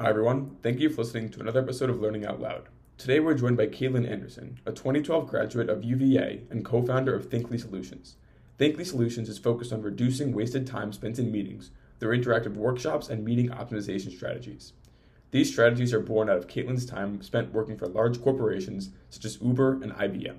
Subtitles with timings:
[0.00, 0.58] Hi, everyone.
[0.62, 2.68] Thank you for listening to another episode of Learning Out Loud.
[2.98, 7.28] Today, we're joined by Caitlin Anderson, a 2012 graduate of UVA and co founder of
[7.28, 8.14] Thinkly Solutions.
[8.58, 13.24] Thinkly Solutions is focused on reducing wasted time spent in meetings through interactive workshops and
[13.24, 14.72] meeting optimization strategies.
[15.32, 19.42] These strategies are born out of Caitlin's time spent working for large corporations such as
[19.42, 20.36] Uber and IBM.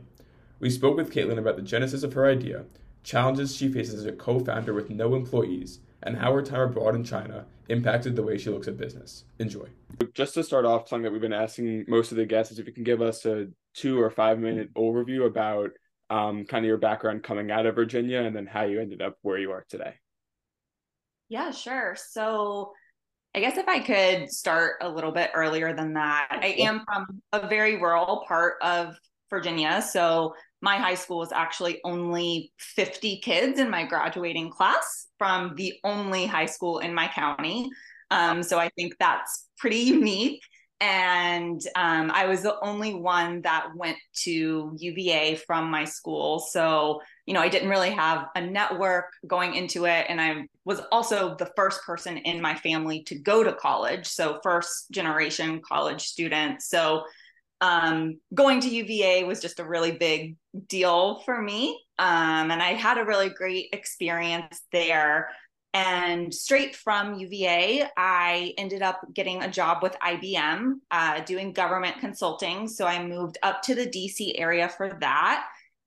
[0.61, 2.63] We spoke with Caitlin about the genesis of her idea,
[3.03, 6.95] challenges she faces as a co founder with no employees, and how her time abroad
[6.95, 9.25] in China impacted the way she looks at business.
[9.39, 9.67] Enjoy.
[10.13, 12.67] Just to start off, something that we've been asking most of the guests is if
[12.67, 15.71] you can give us a two or five minute overview about
[16.09, 19.17] um, kind of your background coming out of Virginia and then how you ended up
[19.21, 19.93] where you are today.
[21.29, 21.95] Yeah, sure.
[22.09, 22.73] So
[23.35, 27.21] I guess if I could start a little bit earlier than that, I am from
[27.31, 28.95] a very rural part of
[29.29, 29.83] Virginia.
[29.83, 35.73] So my high school was actually only 50 kids in my graduating class from the
[35.83, 37.69] only high school in my county.
[38.11, 40.41] Um, so I think that's pretty unique.
[40.81, 46.39] And um, I was the only one that went to UVA from my school.
[46.39, 50.05] So, you know, I didn't really have a network going into it.
[50.07, 54.07] And I was also the first person in my family to go to college.
[54.07, 56.61] So, first generation college student.
[56.61, 57.03] So,
[57.61, 61.79] um, going to UVA was just a really big deal for me.
[61.97, 65.29] Um, and I had a really great experience there.
[65.73, 71.99] And straight from UVA, I ended up getting a job with IBM uh, doing government
[71.99, 72.67] consulting.
[72.67, 75.45] So I moved up to the DC area for that.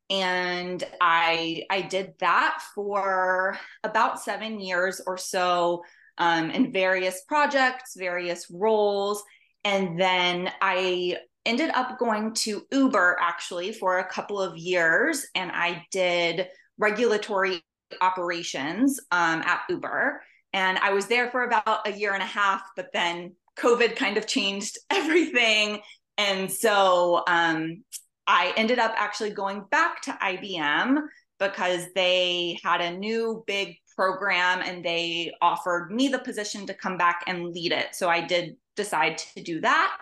[0.09, 5.83] And I, I did that for about seven years or so
[6.19, 9.25] um, in various projects, various roles.
[9.65, 15.51] And then I ended up going to Uber actually for a couple of years, and
[15.53, 16.49] I did
[16.79, 17.63] regulatory
[18.01, 20.23] operations um, at Uber.
[20.53, 24.17] And I was there for about a year and a half, but then COVID kind
[24.17, 25.81] of changed everything.
[26.19, 27.85] And so um,
[28.27, 30.99] I ended up actually going back to IBM
[31.39, 36.97] because they had a new big program and they offered me the position to come
[36.97, 37.95] back and lead it.
[37.95, 39.97] So I did decide to do that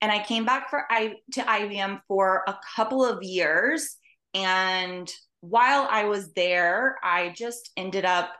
[0.00, 3.96] and I came back for I to IBM for a couple of years.
[4.34, 8.32] And while I was there, I just ended up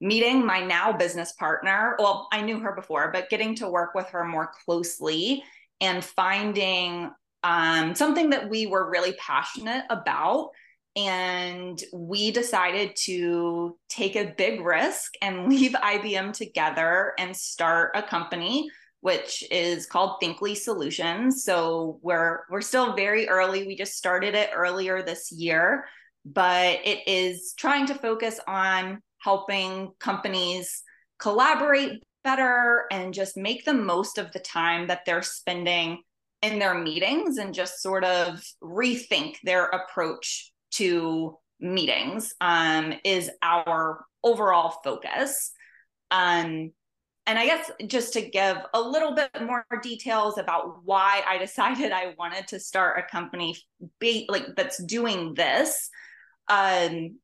[0.00, 1.96] meeting my now business partner.
[1.98, 5.42] Well, I knew her before, but getting to work with her more closely
[5.80, 7.10] and finding
[7.42, 10.50] um, something that we were really passionate about.
[10.96, 18.02] And we decided to take a big risk and leave IBM together and start a
[18.02, 18.70] company
[19.00, 21.44] which is called Thinkly Solutions.
[21.44, 23.66] So we're we're still very early.
[23.66, 25.86] We just started it earlier this year,
[26.24, 30.82] but it is trying to focus on helping companies
[31.18, 36.02] collaborate better and just make the most of the time that they're spending
[36.42, 44.04] in their meetings and just sort of rethink their approach to meetings um, is our
[44.24, 45.52] overall focus.
[46.10, 46.72] Um,
[47.30, 51.92] and I guess just to give a little bit more details about why I decided
[51.92, 53.56] I wanted to start a company
[54.00, 55.90] be, like that's doing this.
[56.48, 57.18] Um,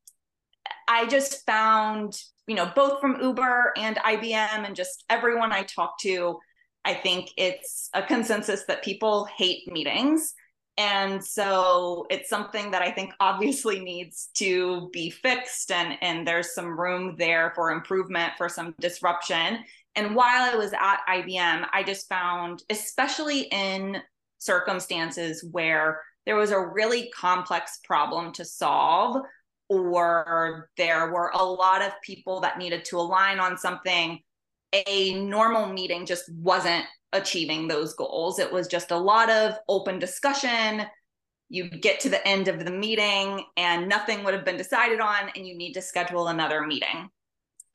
[0.86, 6.02] I just found, you know, both from Uber and IBM and just everyone I talked
[6.02, 6.38] to,
[6.84, 10.34] I think it's a consensus that people hate meetings.
[10.78, 16.54] And so it's something that I think obviously needs to be fixed and, and there's
[16.54, 19.64] some room there for improvement, for some disruption.
[19.96, 23.96] And while I was at IBM, I just found, especially in
[24.38, 29.22] circumstances where there was a really complex problem to solve,
[29.68, 34.20] or there were a lot of people that needed to align on something,
[34.72, 38.38] a normal meeting just wasn't achieving those goals.
[38.38, 40.82] It was just a lot of open discussion.
[41.48, 45.30] You get to the end of the meeting and nothing would have been decided on,
[45.34, 47.08] and you need to schedule another meeting.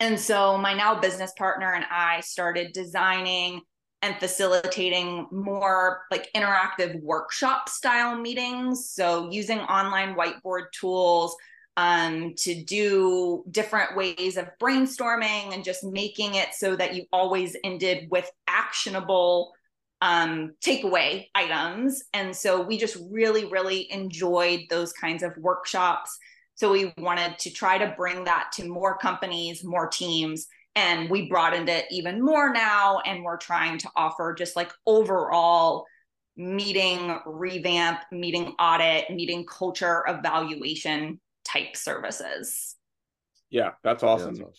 [0.02, 3.62] And so my now business partner and I started designing
[4.02, 8.90] and facilitating more like interactive workshop style meetings.
[8.90, 11.36] So using online whiteboard tools
[11.78, 17.56] um, to do different ways of brainstorming and just making it so that you always
[17.64, 19.54] ended with actionable
[20.02, 22.06] um, takeaway items.
[22.12, 26.18] And so we just really, really enjoyed those kinds of workshops
[26.62, 30.46] so we wanted to try to bring that to more companies, more teams.
[30.76, 33.00] And we broadened it even more now.
[33.00, 35.88] And we're trying to offer just like overall
[36.38, 42.76] meeting revamp, meeting audit, meeting culture evaluation type services.
[43.50, 44.36] Yeah, that's awesome.
[44.36, 44.52] Yeah, that's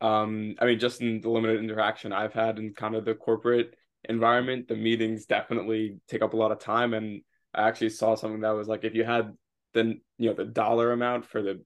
[0.00, 0.08] awesome.
[0.08, 3.74] Um, I mean, just in the limited interaction I've had in kind of the corporate
[4.08, 6.94] environment, the meetings definitely take up a lot of time.
[6.94, 7.22] And
[7.52, 9.32] I actually saw something that was like if you had
[9.74, 11.62] the you know the dollar amount for the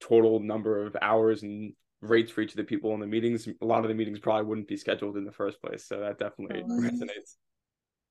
[0.00, 3.64] total number of hours and rates for each of the people in the meetings, a
[3.64, 5.86] lot of the meetings probably wouldn't be scheduled in the first place.
[5.86, 6.86] So that definitely mm-hmm.
[6.86, 7.36] resonates.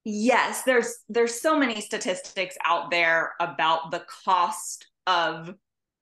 [0.05, 5.53] Yes, there's there's so many statistics out there about the cost of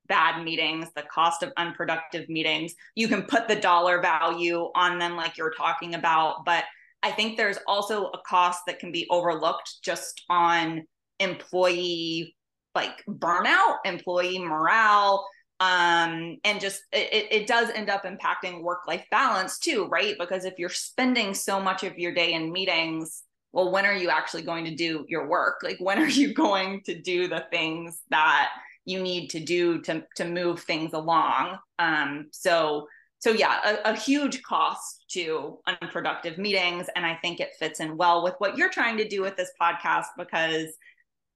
[0.07, 2.73] bad meetings, the cost of unproductive meetings.
[2.95, 6.63] You can put the dollar value on them like you're talking about, but
[7.03, 10.83] I think there's also a cost that can be overlooked just on
[11.19, 12.35] employee
[12.75, 15.27] like burnout, employee morale,
[15.59, 20.15] um, and just it, it does end up impacting work life balance too, right?
[20.17, 23.23] Because if you're spending so much of your day in meetings,
[23.53, 25.59] well, when are you actually going to do your work?
[25.61, 28.49] Like, when are you going to do the things that
[28.85, 31.59] you need to do to to move things along?
[31.77, 32.87] Um, so
[33.19, 37.95] so yeah, a, a, huge cost to unproductive meetings, and I think it fits in
[37.95, 40.69] well with what you're trying to do with this podcast because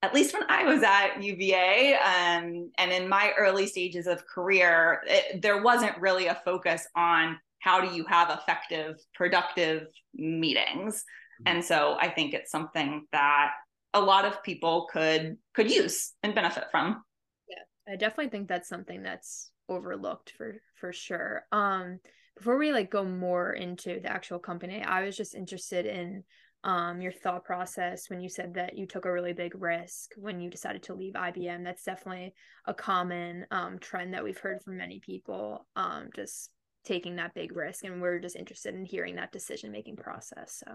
[0.06, 5.02] at least when I was at UVA um, and in my early stages of career,
[5.08, 10.98] it, there wasn't really a focus on how do you have effective, productive meetings.
[10.98, 11.44] Mm-hmm.
[11.48, 13.54] And so I think it's something that
[13.96, 17.04] a lot of people could could use and benefit from.
[17.50, 21.46] Yeah, I definitely think that's something that's overlooked for for sure.
[21.52, 22.00] Um,
[22.38, 26.24] before we like go more into the actual company, I was just interested in
[26.66, 30.42] um, your thought process when you said that you took a really big risk when
[30.42, 31.64] you decided to leave IBM.
[31.64, 32.34] That's definitely
[32.66, 36.50] a common um, trend that we've heard from many people, um, just
[36.84, 37.86] taking that big risk.
[37.86, 40.64] And we're just interested in hearing that decision making process.
[40.66, 40.74] So,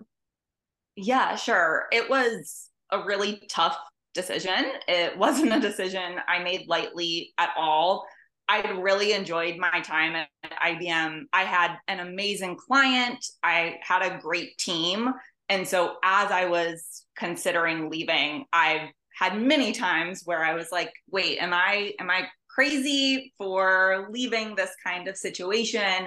[0.94, 1.86] yeah, sure.
[1.90, 3.76] It was a really tough
[4.14, 4.66] decision.
[4.86, 8.06] It wasn't a decision I made lightly at all.
[8.48, 11.22] I really enjoyed my time at IBM.
[11.32, 13.24] I had an amazing client.
[13.42, 15.12] I had a great team.
[15.50, 18.88] And so as I was considering leaving, I've
[19.18, 24.54] had many times where I was like, wait, am I am I crazy for leaving
[24.54, 26.06] this kind of situation?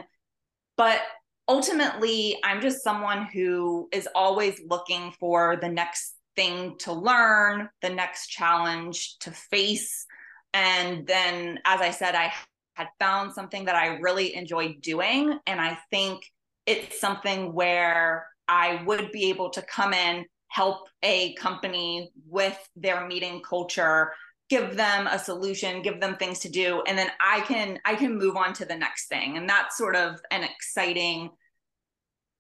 [0.78, 1.02] But
[1.48, 7.90] ultimately, I'm just someone who is always looking for the next thing to learn, the
[7.90, 10.06] next challenge to face.
[10.54, 12.32] And then, as I said, I
[12.76, 15.38] had found something that I really enjoyed doing.
[15.46, 16.24] And I think
[16.66, 23.08] it's something where I would be able to come in, help a company with their
[23.08, 24.14] meeting culture,
[24.50, 28.18] give them a solution, give them things to do, and then I can I can
[28.18, 29.38] move on to the next thing.
[29.38, 31.30] And that's sort of an exciting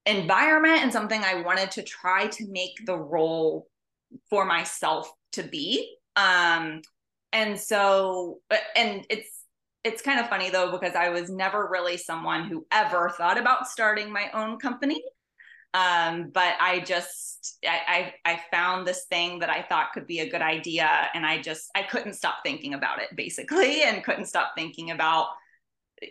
[0.05, 3.67] environment and something I wanted to try to make the role
[4.29, 5.95] for myself to be.
[6.15, 6.81] Um,
[7.31, 8.39] and so
[8.75, 9.43] and it's
[9.83, 13.67] it's kind of funny though because I was never really someone who ever thought about
[13.67, 15.03] starting my own company.
[15.73, 20.19] Um, but I just I, I I found this thing that I thought could be
[20.19, 24.25] a good idea, and I just I couldn't stop thinking about it basically, and couldn't
[24.25, 25.27] stop thinking about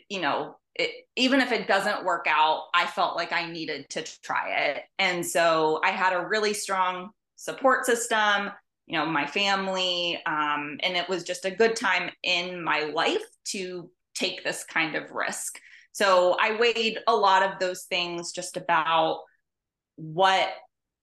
[0.08, 4.02] you know it, even if it doesn't work out, I felt like I needed to
[4.22, 8.52] try it, and so I had a really strong support system
[8.86, 13.22] you know my family um, and it was just a good time in my life
[13.44, 15.58] to take this kind of risk.
[15.92, 19.20] So i weighed a lot of those things just about
[19.96, 20.48] what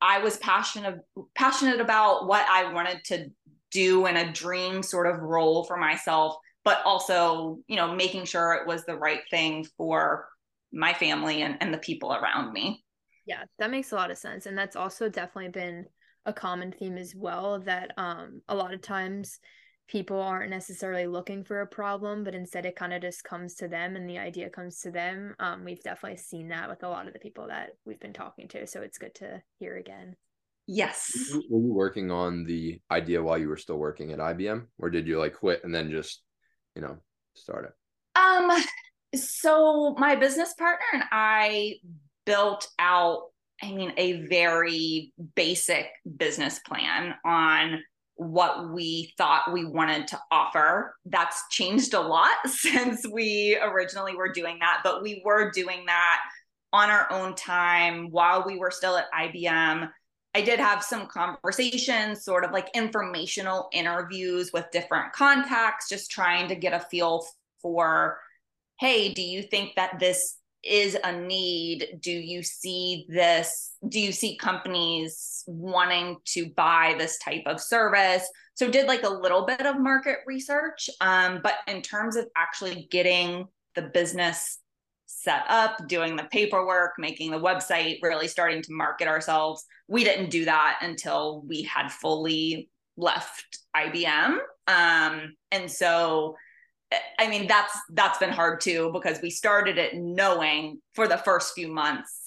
[0.01, 1.00] I was passionate
[1.36, 3.27] passionate about, what I wanted to
[3.72, 8.53] do in a dream sort of role for myself, but also, you know, making sure
[8.53, 10.27] it was the right thing for
[10.72, 12.84] my family and, and the people around me.
[13.25, 14.46] Yeah, that makes a lot of sense.
[14.46, 15.86] And that's also definitely been
[16.25, 19.39] a common theme as well that um a lot of times
[19.89, 23.67] people aren't necessarily looking for a problem, but instead it kind of just comes to
[23.67, 25.36] them and the idea comes to them.
[25.39, 28.48] Um, we've definitely seen that with a lot of the people that we've been talking
[28.50, 28.67] to.
[28.67, 30.15] So it's good to hear again.
[30.67, 31.31] Yes.
[31.50, 35.08] Were you working on the idea while you were still working at IBM, or did
[35.08, 36.22] you like quit and then just,
[36.75, 36.98] you know,
[37.34, 38.19] start it?
[38.22, 38.51] Um,
[39.15, 41.77] so my business partner and I
[42.27, 43.24] built out,
[43.63, 47.81] I mean, a very basic business plan on
[48.20, 50.94] what we thought we wanted to offer.
[51.06, 56.20] That's changed a lot since we originally were doing that, but we were doing that
[56.74, 59.90] on our own time while we were still at IBM.
[60.36, 66.50] I did have some conversations, sort of like informational interviews with different contacts, just trying
[66.50, 67.26] to get a feel
[67.62, 68.20] for
[68.82, 74.12] hey, do you think that this is a need do you see this do you
[74.12, 79.65] see companies wanting to buy this type of service so did like a little bit
[79.65, 84.60] of market research um, but in terms of actually getting the business
[85.12, 89.65] set up, doing the paperwork, making the website, really starting to market ourselves.
[89.88, 94.38] We didn't do that until we had fully left IBM.
[94.68, 96.36] Um, and so
[97.20, 101.53] I mean that's that's been hard too because we started it knowing for the first
[101.53, 102.19] few months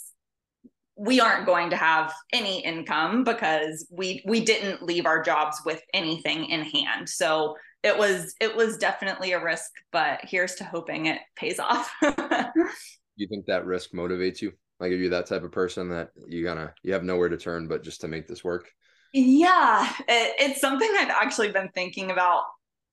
[1.02, 5.82] we aren't going to have any income because we we didn't leave our jobs with
[5.92, 7.08] anything in hand.
[7.08, 11.92] So it was it was definitely a risk, but here's to hoping it pays off.
[13.16, 14.52] you think that risk motivates you?
[14.78, 17.66] Like, are you that type of person that you gonna you have nowhere to turn
[17.66, 18.70] but just to make this work?
[19.12, 22.44] Yeah, it, it's something I've actually been thinking about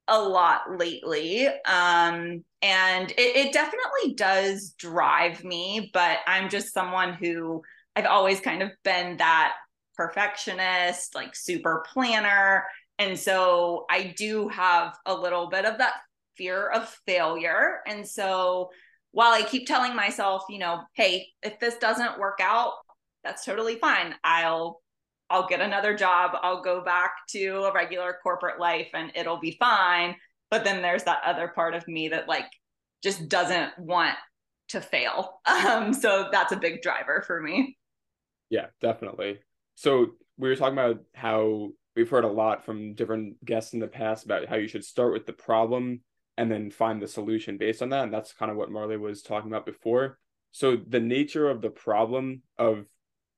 [0.08, 1.48] a lot lately.
[1.48, 7.62] Um, and it, it definitely does drive me, but I'm just someone who
[7.96, 9.54] I've always kind of been that
[9.96, 12.66] perfectionist, like super planner.
[12.98, 15.96] And so I do have a little bit of that
[16.38, 17.80] fear of failure.
[17.86, 18.70] And so
[19.12, 22.74] while I keep telling myself, you know, hey, if this doesn't work out,
[23.24, 24.16] that's totally fine.
[24.24, 24.82] I'll
[25.30, 26.32] I'll get another job.
[26.42, 30.16] I'll go back to a regular corporate life and it'll be fine.
[30.50, 32.48] But then there's that other part of me that like
[33.04, 34.16] just doesn't want
[34.70, 35.42] to fail.
[35.50, 37.78] Um, so that's a big driver for me.
[38.50, 39.40] Yeah, definitely.
[39.76, 43.88] So we were talking about how we've heard a lot from different guests in the
[43.88, 46.02] past about how you should start with the problem
[46.38, 48.04] and then find the solution based on that.
[48.06, 50.18] And that's kind of what Marlee was talking about before.
[50.52, 52.86] So the nature of the problem of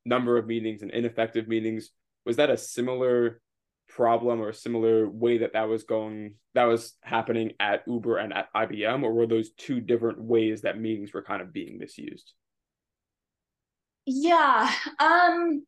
[0.05, 1.89] number of meetings and ineffective meetings
[2.25, 3.41] was that a similar
[3.89, 8.31] problem or a similar way that that was going that was happening at Uber and
[8.31, 12.33] at IBM or were those two different ways that meetings were kind of being misused?
[14.05, 14.69] Yeah.
[14.99, 15.65] Um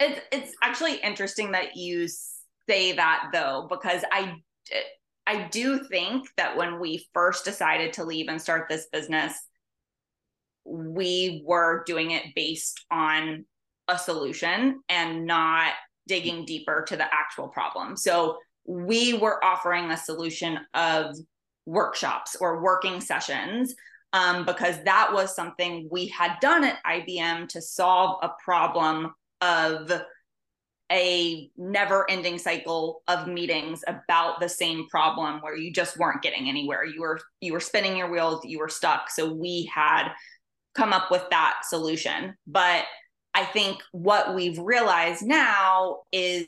[0.00, 2.08] it's it's actually interesting that you
[2.68, 4.34] say that though because I
[5.26, 9.34] I do think that when we first decided to leave and start this business
[10.64, 13.44] we were doing it based on
[13.88, 15.72] a solution and not
[16.06, 17.96] digging deeper to the actual problem.
[17.96, 21.16] So we were offering a solution of
[21.64, 23.74] workshops or working sessions
[24.12, 29.92] um, because that was something we had done at IBM to solve a problem of
[30.90, 36.48] a never ending cycle of meetings about the same problem where you just weren't getting
[36.48, 36.84] anywhere.
[36.84, 39.10] You were you were spinning your wheels you were stuck.
[39.10, 40.08] So we had
[40.74, 42.34] come up with that solution.
[42.46, 42.84] But
[43.34, 46.46] I think what we've realized now is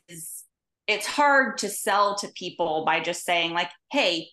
[0.86, 4.28] it's hard to sell to people by just saying like, "Hey,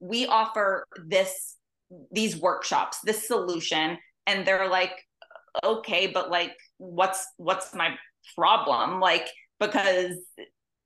[0.00, 1.56] we offer this
[2.10, 4.92] these workshops, this solution." And they're like,
[5.64, 7.96] "Okay, but like what's what's my
[8.36, 9.28] problem?" Like
[9.60, 10.16] because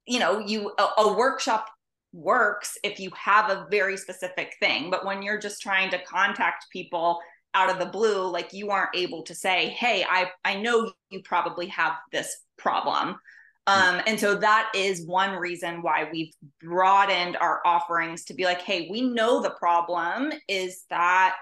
[0.07, 1.69] you know, you a, a workshop
[2.13, 6.67] works if you have a very specific thing, but when you're just trying to contact
[6.73, 7.21] people
[7.57, 11.23] out of the blue like you aren't able to say hey i i know you
[11.25, 13.17] probably have this problem
[13.67, 16.33] um, and so that is one reason why we've
[16.63, 21.37] broadened our offerings to be like hey we know the problem is that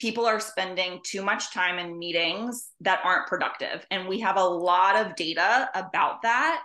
[0.00, 4.44] people are spending too much time in meetings that aren't productive and we have a
[4.44, 6.62] lot of data about that.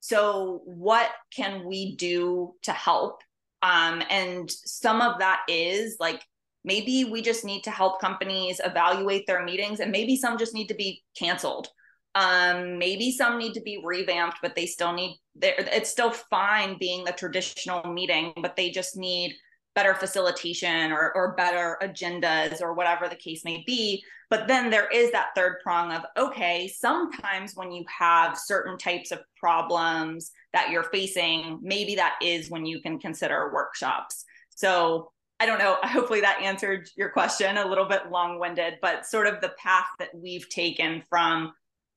[0.00, 3.22] So what can we do to help?
[3.62, 6.22] Um, and some of that is like
[6.62, 10.68] maybe we just need to help companies evaluate their meetings and maybe some just need
[10.68, 11.68] to be canceled
[12.14, 17.04] um, maybe some need to be revamped but they still need it's still fine being
[17.04, 19.34] the traditional meeting but they just need
[19.74, 24.88] better facilitation or, or better agendas or whatever the case may be but then there
[24.88, 30.70] is that third prong of okay sometimes when you have certain types of problems that
[30.70, 35.78] you're facing maybe that is when you can consider workshops so I don't know.
[35.82, 39.88] Hopefully that answered your question a little bit long winded, but sort of the path
[39.98, 41.52] that we've taken from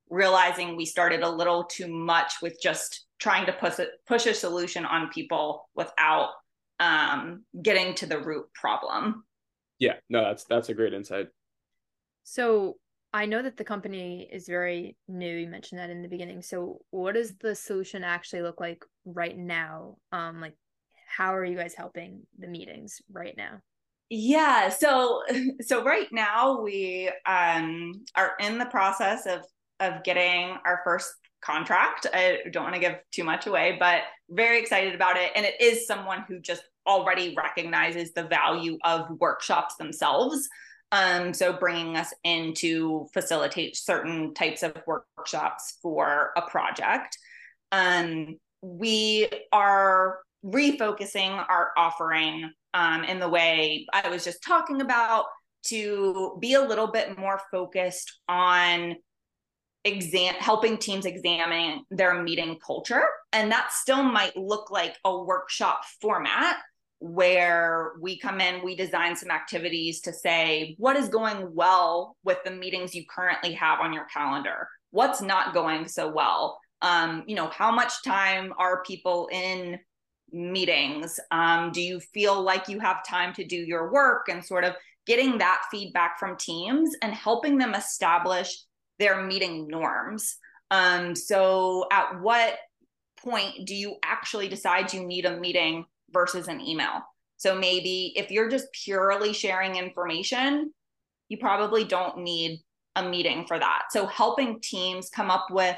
[0.10, 4.34] realizing we started a little too much with just trying to push a, push a
[4.34, 6.30] solution on people without
[6.80, 9.24] um, getting to the root problem.
[9.80, 11.28] Yeah, no, that's that's a great insight.
[12.24, 12.78] So
[13.14, 15.36] I know that the company is very new.
[15.36, 16.42] You mentioned that in the beginning.
[16.42, 19.98] So what does the solution actually look like right now?
[20.12, 20.56] Um, like
[21.08, 23.60] how are you guys helping the meetings right now?
[24.10, 25.24] Yeah, so
[25.62, 29.46] so right now we um are in the process of
[29.80, 32.08] of getting our first contract.
[32.14, 35.60] I don't want to give too much away, but very excited about it and it
[35.62, 40.48] is someone who just already recognizes the value of workshops themselves.
[40.92, 47.18] Um, so bringing us in to facilitate certain types of workshops for a project.
[47.72, 55.26] Um, we are refocusing our offering um, in the way I was just talking about
[55.66, 58.96] to be a little bit more focused on
[59.88, 63.04] exam helping teams examine their meeting culture.
[63.34, 66.58] And that still might look like a workshop format
[67.00, 72.40] where we come in we design some activities to say what is going well with
[72.44, 74.68] the meetings you currently have on your calendar?
[74.92, 76.60] What's not going so well?
[76.82, 79.80] Um, you know how much time are people in
[80.32, 81.20] meetings?
[81.32, 84.28] Um, do you feel like you have time to do your work?
[84.30, 84.74] And sort of
[85.06, 88.64] getting that feedback from teams and helping them establish
[89.00, 90.38] their meeting norms.
[90.72, 92.58] Um, so at what
[93.22, 97.02] point do you actually decide you need a meeting versus an email?
[97.38, 100.74] So maybe if you're just purely sharing information
[101.30, 102.62] you probably don't need
[102.96, 103.84] a meeting for that.
[103.92, 105.78] So helping teams come up with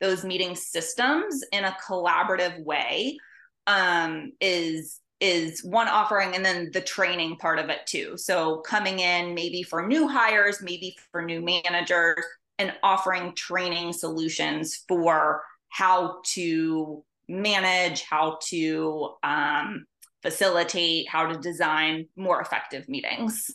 [0.00, 3.18] those meeting systems in a collaborative way
[3.66, 8.16] um, is is one offering and then the training part of it too.
[8.16, 12.24] So coming in maybe for new hires maybe for new managers
[12.60, 19.84] and offering training solutions for how to manage how to um,
[20.22, 23.50] facilitate how to design more effective meetings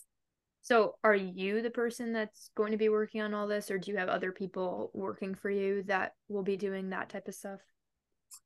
[0.66, 3.92] so, are you the person that's going to be working on all this, or do
[3.92, 7.60] you have other people working for you that will be doing that type of stuff?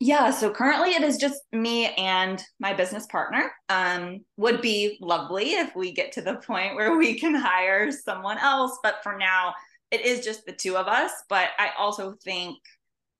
[0.01, 3.50] Yeah, so currently it is just me and my business partner.
[3.70, 8.38] Um, would be lovely if we get to the point where we can hire someone
[8.38, 9.54] else, but for now,
[9.91, 11.12] it is just the two of us.
[11.29, 12.58] But I also think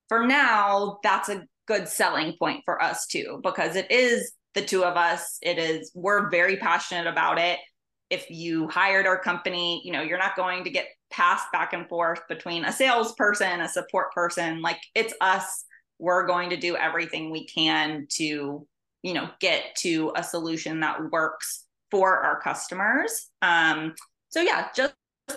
[0.08, 4.84] for now, that's a good selling point for us too, because it is the two
[4.84, 5.38] of us.
[5.42, 7.60] It is, we're very passionate about it
[8.10, 11.88] if you hired our company, you know, you're not going to get passed back and
[11.88, 14.62] forth between a salesperson, a support person.
[14.62, 15.66] Like it's us.
[16.00, 18.66] We're going to do everything we can to,
[19.04, 23.28] you know, get to a solution that works for our customers.
[23.42, 23.94] Um,
[24.30, 24.94] so yeah, just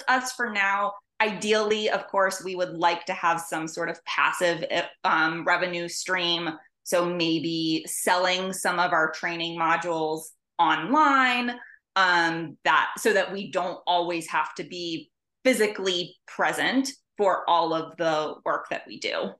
[0.09, 0.93] us for now.
[1.23, 4.65] Ideally, of course, we would like to have some sort of passive
[5.05, 6.51] um, revenue stream.
[6.83, 10.23] So maybe selling some of our training modules
[10.59, 11.55] online
[11.95, 15.13] um, that so that we don't always have to be
[15.45, 19.31] physically present for all of the work that we do.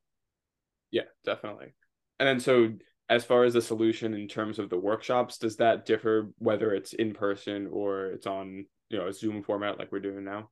[0.93, 1.75] Yeah, definitely.
[2.21, 2.75] And then so
[3.09, 6.93] as far as the solution in terms of the workshops, does that differ whether it's
[6.93, 10.49] in person or it's on, you know, a Zoom format like we're doing now?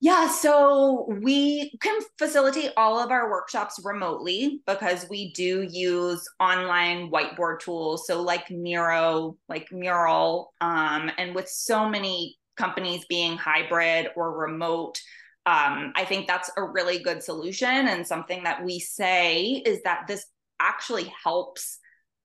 [0.00, 7.10] Yeah, so we can facilitate all of our workshops remotely because we do use online
[7.10, 8.06] whiteboard tools.
[8.06, 15.00] So, like Miro, like Mural, um, and with so many companies being hybrid or remote,
[15.46, 17.68] um, I think that's a really good solution.
[17.68, 20.24] And something that we say is that this
[20.60, 21.78] actually helps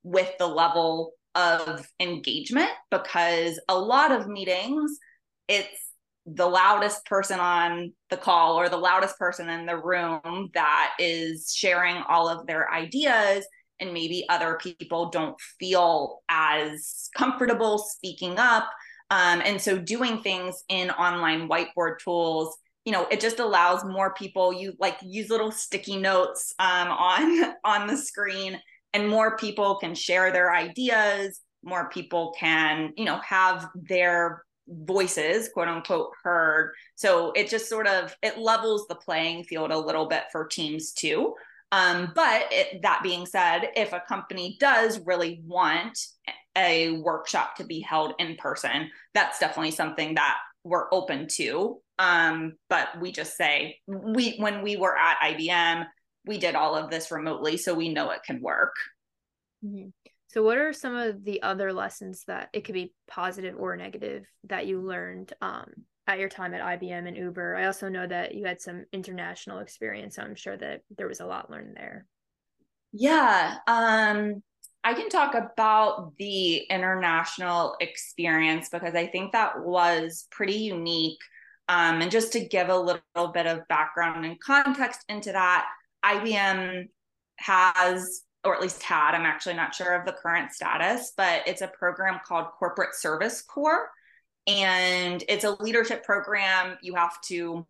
[0.03, 4.99] with the level of engagement because a lot of meetings,
[5.47, 5.82] it's
[6.25, 11.53] the loudest person on the call or the loudest person in the room that is
[11.55, 13.45] sharing all of their ideas
[13.79, 18.69] and maybe other people don't feel as comfortable speaking up.
[19.09, 24.13] Um, and so doing things in online whiteboard tools you know it just allows more
[24.13, 28.59] people you like use little sticky notes um, on on the screen
[28.93, 35.49] and more people can share their ideas more people can you know have their voices
[35.49, 36.73] quote unquote heard.
[36.95, 40.93] So it just sort of it levels the playing field a little bit for teams
[40.93, 41.33] too.
[41.71, 45.97] Um, but it, that being said if a company does really want
[46.55, 51.79] a workshop to be held in person that's definitely something that we're open to.
[51.99, 55.85] Um, but we just say we when we were at ibm
[56.25, 58.75] we did all of this remotely so we know it can work.
[59.63, 59.89] Mm-hmm.
[60.33, 64.25] So, what are some of the other lessons that it could be positive or negative
[64.45, 65.67] that you learned um,
[66.07, 67.55] at your time at IBM and Uber?
[67.55, 71.19] I also know that you had some international experience, so I'm sure that there was
[71.19, 72.07] a lot learned there.
[72.93, 74.41] Yeah, um,
[74.83, 81.19] I can talk about the international experience because I think that was pretty unique.
[81.69, 85.67] Um, and just to give a little bit of background and context into that,
[86.03, 86.85] IBM
[87.37, 91.61] has or at least had, I'm actually not sure of the current status, but it's
[91.61, 93.89] a program called Corporate Service Corps.
[94.47, 96.77] And it's a leadership program.
[96.81, 97.65] You have to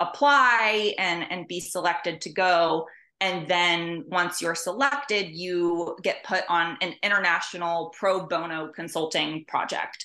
[0.00, 2.86] apply and, and be selected to go.
[3.20, 10.04] And then once you're selected, you get put on an international pro bono consulting project.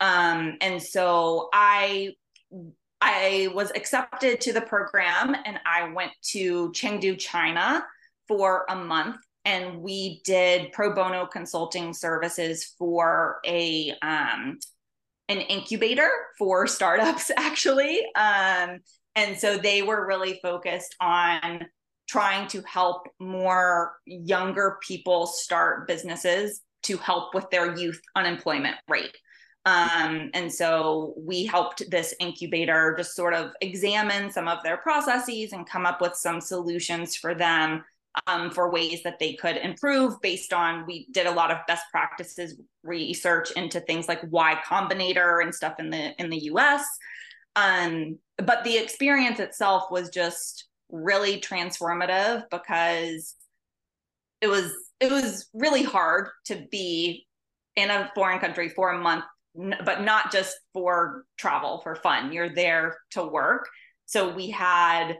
[0.00, 2.10] Um, and so I
[3.00, 7.84] I was accepted to the program and I went to Chengdu, China
[8.28, 14.58] for a month and we did pro bono consulting services for a um,
[15.28, 18.00] an incubator for startups, actually.
[18.14, 18.78] Um,
[19.14, 21.66] and so they were really focused on
[22.08, 29.16] trying to help more younger people start businesses to help with their youth unemployment rate.
[29.64, 35.52] Um, and so we helped this incubator just sort of examine some of their processes
[35.52, 37.84] and come up with some solutions for them
[38.26, 41.84] um, for ways that they could improve based on we did a lot of best
[41.90, 46.84] practices research into things like Y Combinator and stuff in the in the US.
[47.56, 53.34] Um, but the experience itself was just really transformative because
[54.40, 57.26] it was it was really hard to be
[57.76, 59.24] in a foreign country for a month
[59.84, 63.68] but not just for travel for fun you're there to work
[64.04, 65.16] so we had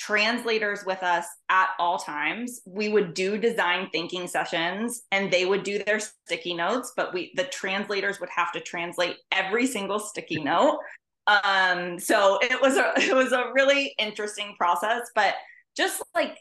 [0.00, 2.62] translators with us at all times.
[2.64, 7.32] We would do design thinking sessions and they would do their sticky notes but we
[7.34, 10.78] the translators would have to translate every single sticky note.
[11.26, 15.34] Um so it was a it was a really interesting process but
[15.76, 16.38] just like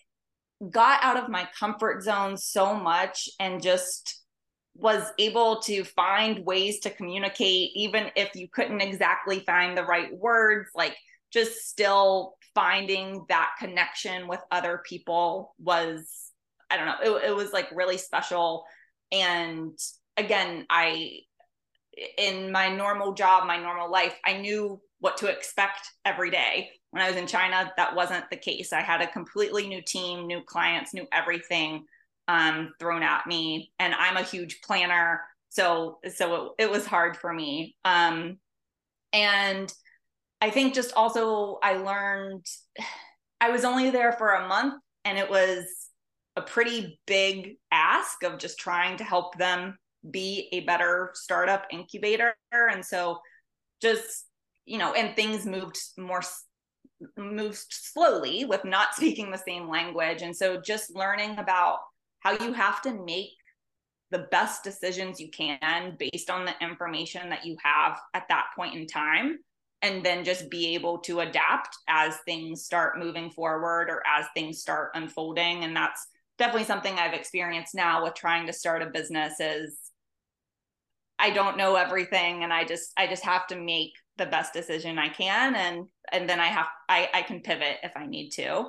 [0.72, 4.24] got out of my comfort zone so much and just
[4.76, 10.18] was able to find ways to communicate even if you couldn't exactly find the right
[10.18, 10.96] words like
[11.32, 16.32] just still finding that connection with other people was
[16.70, 18.66] i don't know it, it was like really special.
[19.12, 19.78] And
[20.18, 21.12] again i
[22.18, 26.70] in my normal job my normal life i knew what to expect every day.
[26.92, 28.74] When i was in china that wasn't the case.
[28.74, 31.86] I had a completely new team new clients new everything
[32.28, 33.72] um, thrown at me.
[33.80, 35.22] And i'm a huge planner.
[35.50, 37.76] So so it, it was hard for me.
[37.86, 38.38] Um,
[39.14, 39.74] and
[40.42, 42.46] i think just also i learned
[43.42, 44.76] i was only there for a month
[45.06, 45.66] and it was
[46.36, 49.78] a pretty big ask of just trying to help them
[50.10, 52.36] be a better startup incubator.
[52.52, 53.20] And so
[53.82, 54.26] just
[54.66, 56.22] you know and things moved more
[57.18, 60.22] moved slowly with not speaking the same language.
[60.22, 61.80] And so just learning about
[62.22, 63.30] how you have to make
[64.12, 68.76] the best decisions you can based on the information that you have at that point
[68.76, 69.38] in time
[69.82, 74.60] and then just be able to adapt as things start moving forward or as things
[74.60, 75.64] start unfolding.
[75.64, 76.06] And that's
[76.40, 79.78] definitely something i've experienced now with trying to start a business is
[81.20, 84.98] i don't know everything and i just i just have to make the best decision
[84.98, 85.56] i can.
[85.56, 88.66] And and then i have i i can pivot if i need to.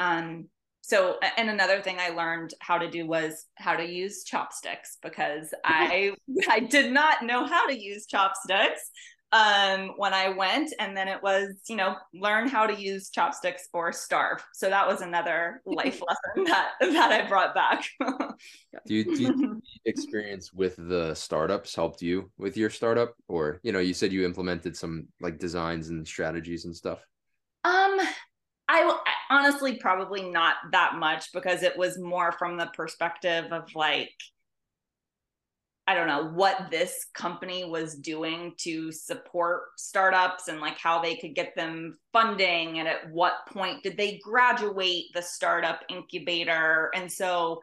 [0.00, 0.48] Um
[0.82, 5.54] so and another thing i learned how to do was how to use chopsticks because
[5.64, 6.12] i
[6.48, 8.90] i did not know how to use chopsticks
[9.34, 13.68] um when i went and then it was you know learn how to use chopsticks
[13.72, 14.44] or starve.
[14.54, 17.84] So that was another life lesson that that i brought back.
[18.86, 23.14] Do you, do you experience with the startups helped you with your startup?
[23.28, 27.00] Or you know you said you implemented some like designs and strategies and stuff.
[27.64, 27.98] Um
[28.66, 28.98] I,
[29.30, 34.12] honestly probably not that much because it was more from the perspective of like
[35.86, 41.16] I don't know what this company was doing to support startups and like how they
[41.16, 47.12] could get them funding and at what point did they graduate the startup incubator and
[47.12, 47.60] so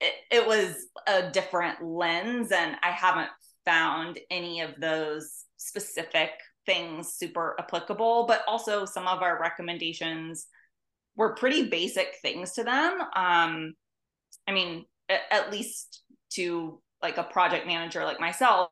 [0.00, 3.30] it, it was a different lens and I haven't
[3.64, 6.30] found any of those specific
[6.66, 10.46] things super applicable, but also some of our recommendations
[11.16, 13.00] were pretty basic things to them.
[13.14, 13.74] Um,
[14.46, 18.70] I mean, at least to like a project manager like myself,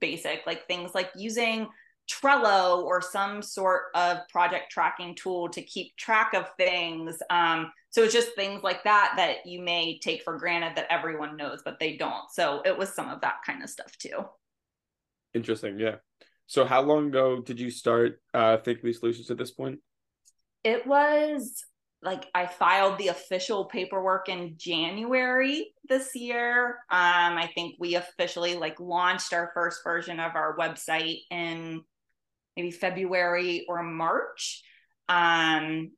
[0.00, 1.68] basic, like things like using
[2.10, 7.18] Trello or some sort of project tracking tool to keep track of things.
[7.28, 11.36] Um, so it's just things like that that you may take for granted that everyone
[11.36, 12.30] knows, but they don't.
[12.32, 14.24] So it was some of that kind of stuff too.
[15.34, 15.78] Interesting.
[15.78, 15.96] Yeah.
[16.46, 19.80] So how long ago did you start uh Thinkly Solutions at this point?
[20.64, 21.62] It was
[22.02, 26.78] like I filed the official paperwork in January this year.
[26.90, 31.82] Um, I think we officially like launched our first version of our website in
[32.56, 34.62] maybe February or March.
[35.08, 35.90] Um,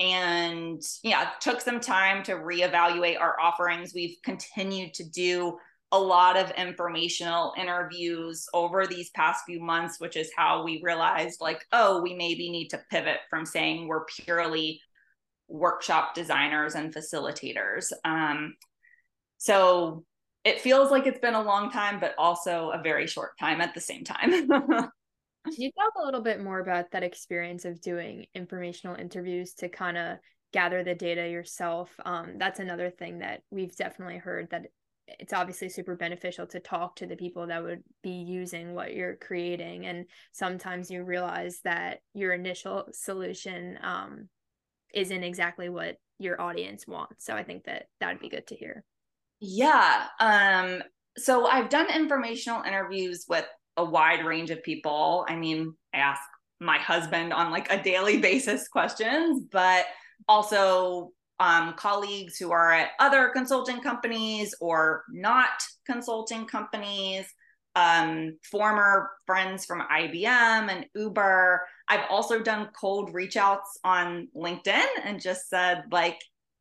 [0.00, 3.92] and yeah, took some time to reevaluate our offerings.
[3.94, 5.56] We've continued to do
[5.92, 11.40] a lot of informational interviews over these past few months, which is how we realized,
[11.40, 14.80] like, oh, we maybe need to pivot from saying we're purely
[15.48, 17.92] workshop designers and facilitators.
[18.04, 18.54] Um,
[19.38, 20.04] so
[20.44, 23.74] it feels like it's been a long time, but also a very short time at
[23.74, 24.30] the same time.
[24.48, 24.90] Can
[25.58, 29.98] you talk a little bit more about that experience of doing informational interviews to kind
[29.98, 30.18] of
[30.52, 31.90] gather the data yourself?
[32.04, 34.66] Um, that's another thing that we've definitely heard that
[35.06, 39.16] it's obviously super beneficial to talk to the people that would be using what you're
[39.16, 44.28] creating and sometimes you realize that your initial solution um,
[44.94, 48.84] isn't exactly what your audience wants so i think that that'd be good to hear
[49.40, 50.82] yeah um
[51.16, 56.20] so i've done informational interviews with a wide range of people i mean i ask
[56.60, 59.86] my husband on like a daily basis questions but
[60.28, 67.26] also um, colleagues who are at other consulting companies or not consulting companies,
[67.74, 71.62] um, former friends from IBM and Uber.
[71.88, 76.18] I've also done cold reach outs on LinkedIn and just said, like,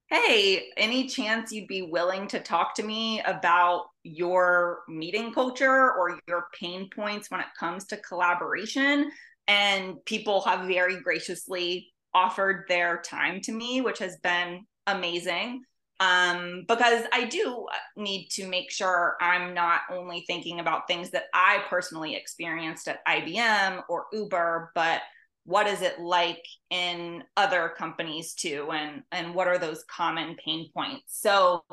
[0.09, 6.19] hey, any chance you'd be willing to talk to me about your meeting culture or
[6.27, 9.09] your pain points when it comes to collaboration?
[9.47, 15.63] And people have very graciously offered their time to me, which has been amazing.
[15.99, 21.25] Um, because I do need to make sure I'm not only thinking about things that
[21.33, 25.01] I personally experienced at IBM or Uber, but
[25.45, 28.69] what is it like in other companies too?
[28.71, 31.19] And and what are those common pain points?
[31.19, 31.63] So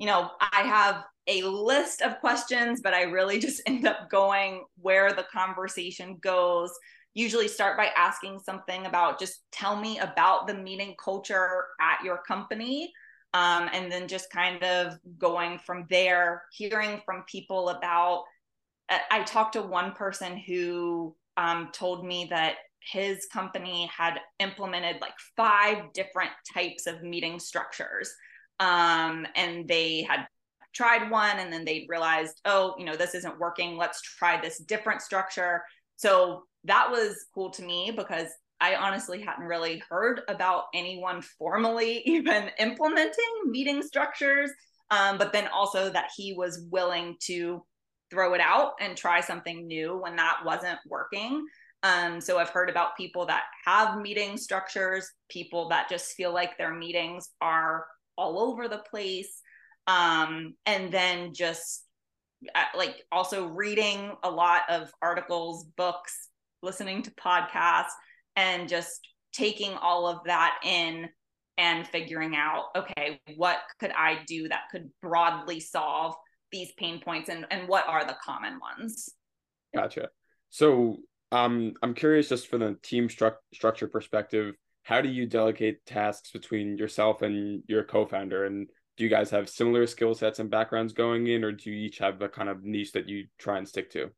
[0.00, 4.64] you know i have a list of questions but i really just end up going
[4.80, 6.72] where the conversation goes.
[7.12, 12.22] Usually start by asking something about just tell me about the meeting culture at your
[12.26, 12.92] company.
[13.34, 18.24] Um, and then just kind of going from there hearing from people about
[19.08, 22.56] i talked to one person who um, told me that
[22.92, 28.12] his company had implemented like five different types of meeting structures
[28.58, 30.26] um, and they had
[30.72, 34.58] tried one and then they realized oh you know this isn't working let's try this
[34.58, 35.62] different structure
[35.96, 38.28] so that was cool to me because
[38.60, 43.14] I honestly hadn't really heard about anyone formally even implementing
[43.46, 44.50] meeting structures.
[44.90, 47.64] Um, but then also that he was willing to
[48.10, 51.46] throw it out and try something new when that wasn't working.
[51.82, 56.58] Um, so I've heard about people that have meeting structures, people that just feel like
[56.58, 59.40] their meetings are all over the place.
[59.86, 61.84] Um, and then just
[62.54, 66.28] uh, like also reading a lot of articles, books,
[66.62, 67.92] listening to podcasts,
[68.36, 69.00] and just
[69.32, 71.08] taking all of that in
[71.58, 76.14] and figuring out, okay, what could I do that could broadly solve
[76.52, 79.10] these pain points and, and what are the common ones?
[79.74, 80.08] Gotcha.
[80.48, 80.98] So
[81.32, 86.30] um, I'm curious just from the team stru- structure perspective, how do you delegate tasks
[86.32, 88.44] between yourself and your co-founder?
[88.44, 91.76] And do you guys have similar skill sets and backgrounds going in, or do you
[91.76, 94.10] each have a kind of niche that you try and stick to?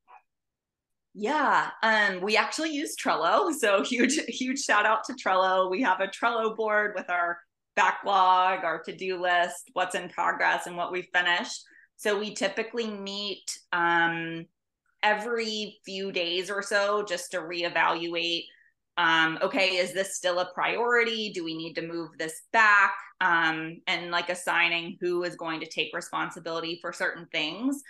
[1.15, 3.53] Yeah, um, we actually use Trello.
[3.59, 5.71] So huge, huge shout out to Trello.
[5.71, 7.39] We have a Trello board with our
[7.77, 11.63] backlog, our to-do list, what's in progress, and what we've finished.
[11.97, 14.47] So we typically meet um,
[15.03, 18.45] every few days or so just to reevaluate.
[18.99, 21.33] Um, okay, is this still a priority?
[21.33, 22.93] Do we need to move this back?
[23.21, 27.83] Um, and like assigning who is going to take responsibility for certain things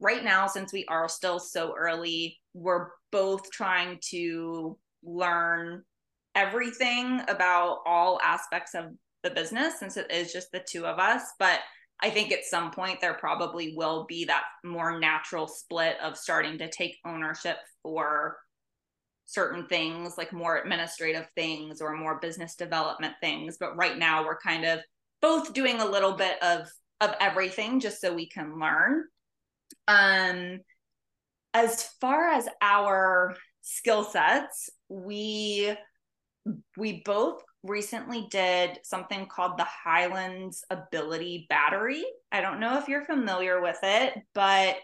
[0.00, 5.82] right now, since we are still so early, we're both trying to learn
[6.34, 8.86] everything about all aspects of
[9.22, 11.22] the business since it is just the two of us.
[11.38, 11.60] But
[12.02, 16.58] I think at some point there probably will be that more natural split of starting
[16.58, 18.38] to take ownership for
[19.26, 23.58] certain things, like more administrative things or more business development things.
[23.58, 24.80] But right now we're kind of
[25.20, 26.68] both doing a little bit of
[27.00, 29.04] of everything just so we can learn.
[29.88, 30.60] Um,
[31.54, 35.74] as far as our skill sets, we
[36.76, 42.04] we both recently did something called the Highlands Ability Battery.
[42.32, 44.76] I don't know if you're familiar with it, but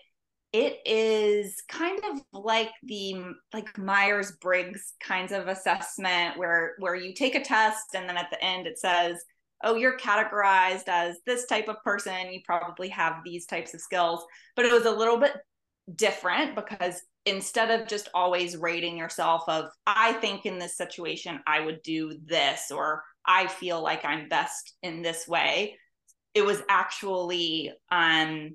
[0.53, 7.35] it is kind of like the like Myers-Briggs kinds of assessment where where you take
[7.35, 9.23] a test and then at the end it says
[9.65, 12.33] oh, you're categorized as this type of person.
[12.33, 14.25] You probably have these types of skills.
[14.55, 15.33] But it was a little bit
[15.95, 21.61] different because instead of just always rating yourself of, I think in this situation, I
[21.61, 25.77] would do this, or I feel like I'm best in this way,
[26.35, 28.51] it was actually um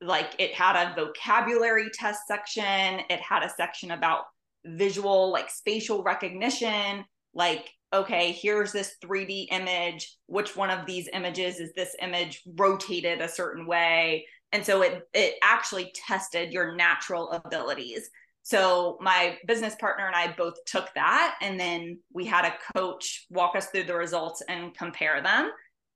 [0.00, 4.22] like it had a vocabulary test section it had a section about
[4.64, 10.16] visual like spatial recognition like okay, here's this 3D image.
[10.26, 14.26] Which one of these images is this image rotated a certain way?
[14.52, 18.10] And so it it actually tested your natural abilities.
[18.42, 23.26] So my business partner and I both took that and then we had a coach
[23.30, 25.50] walk us through the results and compare them.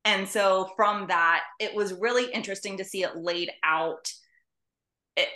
[0.04, 4.12] And so from that, it was really interesting to see it laid out.
[5.16, 5.28] It,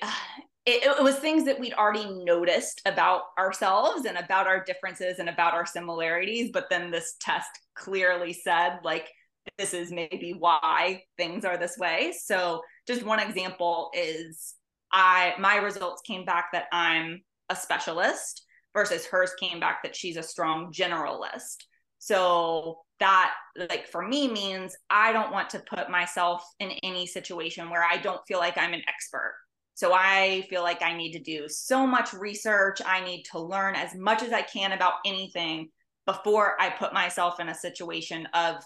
[0.67, 5.31] it, it, was things that we'd already noticed about ourselves and about our differences and
[5.31, 6.51] about our similarities.
[6.53, 9.09] But then this test clearly said, like,
[9.57, 12.13] this is maybe why things are this way.
[12.23, 14.55] So just one example is
[14.91, 20.17] I my results came back that I'm a specialist versus hers came back that she's
[20.17, 21.57] a strong generalist.
[21.99, 27.71] So that like for me means I don't want to put myself in any situation
[27.71, 29.35] where I don't feel like I'm an expert.
[29.75, 32.81] So I feel like I need to do so much research.
[32.85, 35.69] I need to learn as much as I can about anything
[36.07, 38.57] before I put myself in a situation of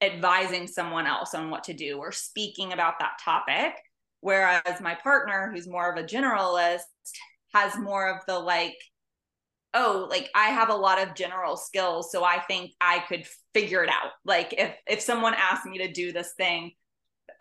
[0.00, 3.74] advising someone else on what to do or speaking about that topic.
[4.20, 6.80] Whereas my partner, who's more of a generalist,
[7.54, 8.76] has more of the like,
[9.72, 12.10] oh, like I have a lot of general skills.
[12.10, 14.12] So I think I could figure it out.
[14.24, 16.72] Like if if someone asked me to do this thing,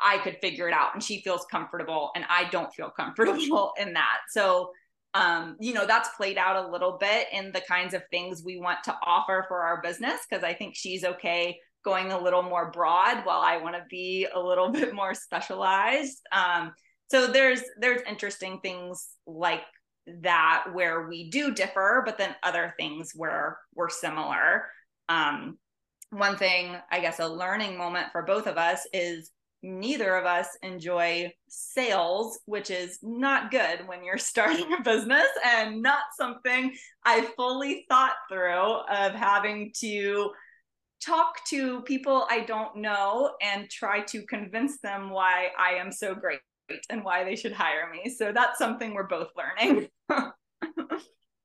[0.03, 0.93] I could figure it out.
[0.93, 4.19] And she feels comfortable and I don't feel comfortable in that.
[4.29, 4.71] So
[5.13, 8.59] um, you know, that's played out a little bit in the kinds of things we
[8.59, 12.71] want to offer for our business because I think she's okay going a little more
[12.71, 16.19] broad while I want to be a little bit more specialized.
[16.32, 16.74] Um,
[17.10, 19.62] so there's there's interesting things like
[20.24, 24.65] that where we do differ, but then other things where we're similar.
[25.08, 25.58] Um,
[26.10, 29.32] one thing, I guess, a learning moment for both of us is
[29.63, 35.82] neither of us enjoy sales, which is not good when you're starting a business and
[35.82, 40.32] not something I fully thought through of having to
[41.03, 46.15] talk to people I don't know and try to convince them why I am so
[46.15, 46.39] great
[46.89, 48.10] and why they should hire me.
[48.10, 49.88] So that's something we're both learning.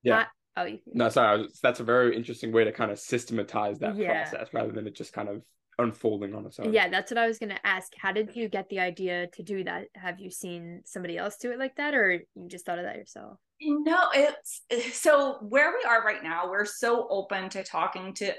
[0.02, 0.26] yeah.
[0.56, 1.42] oh, you no, sorry.
[1.42, 4.28] Was, that's a very interesting way to kind of systematize that yeah.
[4.28, 5.42] process rather than it just kind of
[5.78, 6.72] unfolding on its own.
[6.72, 7.92] Yeah, that's what I was going to ask.
[7.98, 9.86] How did you get the idea to do that?
[9.94, 12.96] Have you seen somebody else do it like that, or you just thought of that
[12.96, 13.38] yourself?
[13.62, 18.32] No, it's so where we are right now, we're so open to talking to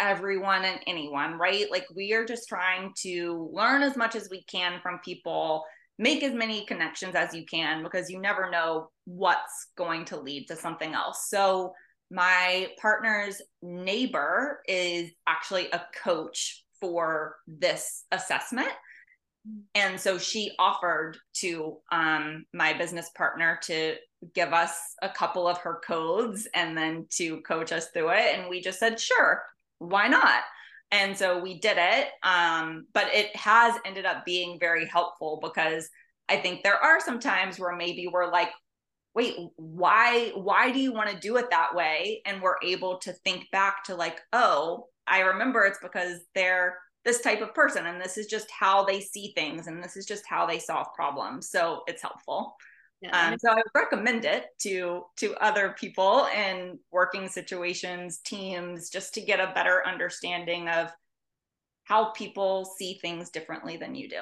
[0.00, 1.70] everyone and anyone, right?
[1.70, 5.64] Like we are just trying to learn as much as we can from people,
[5.98, 10.46] make as many connections as you can because you never know what's going to lead
[10.48, 11.26] to something else.
[11.28, 11.74] So
[12.10, 18.70] my partner's neighbor is actually a coach for this assessment.
[19.74, 23.96] And so she offered to um, my business partner to
[24.34, 28.38] give us a couple of her codes and then to coach us through it.
[28.38, 29.42] And we just said, sure,
[29.80, 30.42] why not?
[30.92, 32.08] And so we did it.
[32.22, 35.88] Um, but it has ended up being very helpful because
[36.28, 38.50] I think there are some times where maybe we're like,
[39.14, 42.22] wait, why, why do you want to do it that way?
[42.24, 47.20] And we're able to think back to like, oh, I remember it's because they're this
[47.20, 50.24] type of person and this is just how they see things and this is just
[50.28, 51.50] how they solve problems.
[51.50, 52.54] So it's helpful.
[53.00, 53.28] Yeah.
[53.28, 59.14] Um, so I would recommend it to to other people in working situations, teams, just
[59.14, 60.90] to get a better understanding of
[61.84, 64.20] how people see things differently than you do.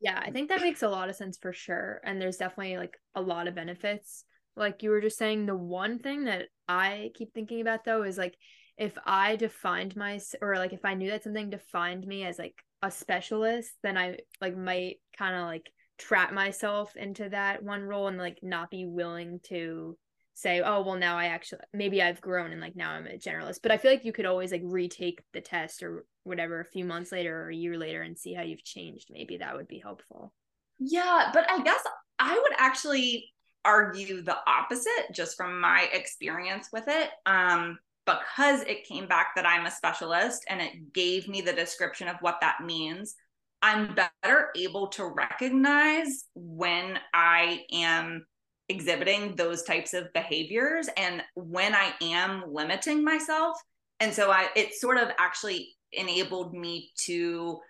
[0.00, 2.00] Yeah, I think that makes a lot of sense for sure.
[2.04, 4.24] And there's definitely like a lot of benefits.
[4.56, 8.18] Like you were just saying, the one thing that I keep thinking about though is
[8.18, 8.36] like
[8.78, 12.54] if I defined my or like if I knew that something defined me as like
[12.82, 18.08] a specialist, then I like might kind of like trap myself into that one role
[18.08, 19.96] and like not be willing to
[20.34, 23.60] say oh well now i actually maybe i've grown and like now i'm a generalist
[23.62, 26.84] but i feel like you could always like retake the test or whatever a few
[26.84, 29.08] months later or a year later and see how you've changed.
[29.10, 30.32] Maybe that would be helpful.
[30.78, 31.80] Yeah but i guess
[32.18, 33.30] i would actually
[33.64, 39.46] argue the opposite just from my experience with it um because it came back that
[39.46, 43.14] i'm a specialist and it gave me the description of what that means
[43.62, 48.26] I'm better able to recognize when I am
[48.68, 53.56] exhibiting those types of behaviors and when I am limiting myself.
[54.00, 57.60] And so I it sort of actually enabled me to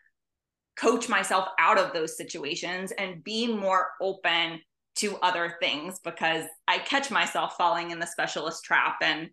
[0.78, 4.60] coach myself out of those situations and be more open
[4.94, 9.28] to other things because I catch myself falling in the specialist trap and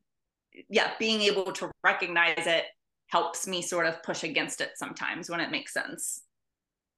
[0.70, 2.66] yeah, being able to recognize it
[3.08, 6.22] helps me sort of push against it sometimes when it makes sense.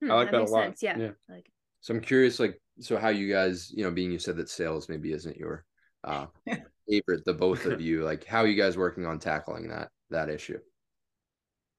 [0.01, 0.63] Hmm, I like that, that a lot.
[0.63, 0.83] Sense.
[0.83, 0.97] Yeah.
[0.97, 1.11] yeah.
[1.29, 1.49] Like
[1.81, 4.89] so I'm curious, like, so how you guys, you know, being you said that sales
[4.89, 5.65] maybe isn't your
[6.03, 6.27] uh
[6.89, 10.29] favorite, the both of you, like how are you guys working on tackling that that
[10.29, 10.59] issue?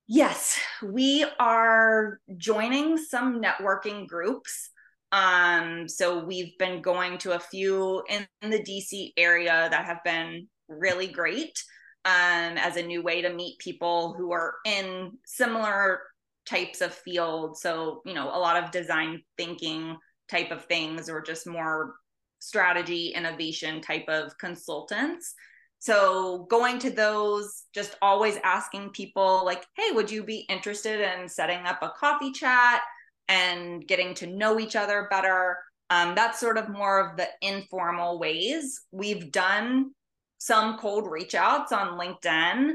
[0.08, 4.70] Yes, we are joining some networking groups.
[5.12, 10.02] Um, so we've been going to a few in, in the DC area that have
[10.04, 11.62] been really great
[12.04, 16.00] um, as a new way to meet people who are in similar
[16.48, 17.60] types of fields.
[17.60, 19.96] So, you know, a lot of design thinking
[20.28, 21.94] type of things or just more
[22.40, 25.34] strategy innovation type of consultants.
[25.78, 31.28] So, going to those, just always asking people, like, hey, would you be interested in
[31.28, 32.82] setting up a coffee chat
[33.28, 35.58] and getting to know each other better?
[35.90, 38.80] Um, that's sort of more of the informal ways.
[38.92, 39.90] We've done
[40.38, 42.74] some cold reach outs on LinkedIn.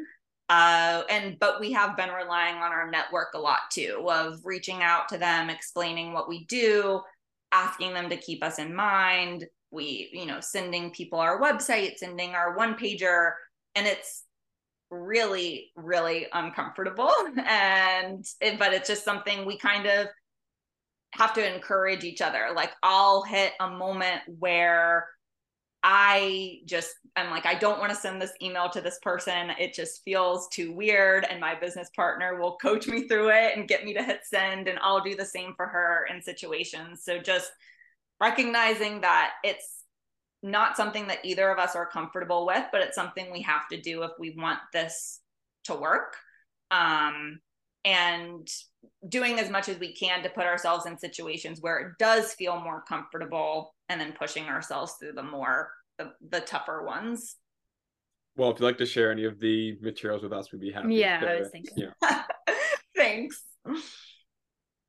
[0.50, 4.82] Uh, and but we have been relying on our network a lot too of reaching
[4.82, 7.02] out to them explaining what we do
[7.52, 9.46] asking them to keep us in mind.
[9.72, 13.32] We you know sending people our website sending our one pager
[13.76, 14.24] and it's
[14.90, 17.12] really really uncomfortable.
[17.46, 18.26] And
[18.58, 20.08] but it's just something we kind of
[21.12, 22.52] have to encourage each other.
[22.56, 25.08] Like i'll hit a moment where
[25.84, 29.52] I just I'm like I don't want to send this email to this person.
[29.60, 33.68] It just feels too weird and my business partner will coach me through it and
[33.68, 37.04] get me to hit send and I'll do the same for her in situations.
[37.04, 37.52] So just
[38.20, 39.84] recognizing that it's
[40.44, 43.80] not something that either of us are comfortable with, but it's something we have to
[43.80, 45.20] do if we want this
[45.66, 46.16] to work.
[46.72, 47.40] Um
[47.88, 48.46] and
[49.08, 52.60] doing as much as we can to put ourselves in situations where it does feel
[52.60, 57.38] more comfortable and then pushing ourselves through the more the, the tougher ones.
[58.36, 60.96] Well if you'd like to share any of the materials with us we'd be happy
[60.96, 61.74] yeah to, i was thinking.
[61.78, 62.24] yeah.
[62.96, 63.42] Thanks.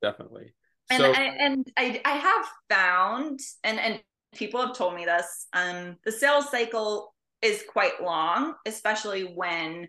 [0.01, 0.53] Definitely.
[0.89, 4.01] And so, I, and I, I have found and and
[4.35, 9.87] people have told me this um the sales cycle is quite long especially when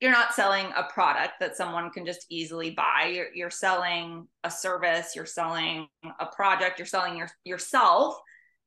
[0.00, 3.12] you're not selling a product that someone can just easily buy.
[3.12, 5.86] You're, you're selling a service you're selling
[6.18, 8.16] a project you're selling your, yourself.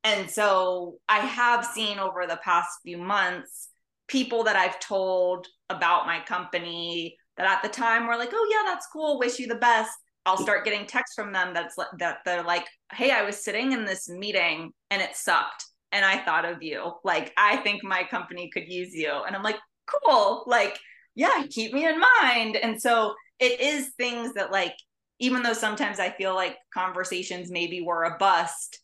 [0.03, 3.69] And so i have seen over the past few months
[4.07, 8.71] people that i've told about my company that at the time were like oh yeah
[8.71, 9.19] that's cool.
[9.19, 9.91] Wish you the best.
[10.25, 13.85] I'll start getting texts from them that's that they're like hey i was sitting in
[13.85, 16.93] this meeting and it sucked and i thought of you.
[17.03, 19.11] Like i think my company could use you.
[19.25, 19.57] And i'm like
[19.87, 20.43] cool.
[20.47, 20.77] Like
[21.15, 22.55] yeah, keep me in mind.
[22.55, 24.75] And so it is things that like,
[25.19, 28.79] even though sometimes I feel like conversations maybe were a bust,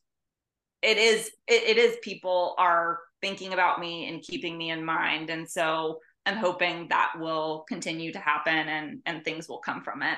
[0.81, 5.29] it is it, it is people are thinking about me and keeping me in mind.
[5.29, 10.03] And so I'm hoping that will continue to happen and and things will come from
[10.03, 10.17] it.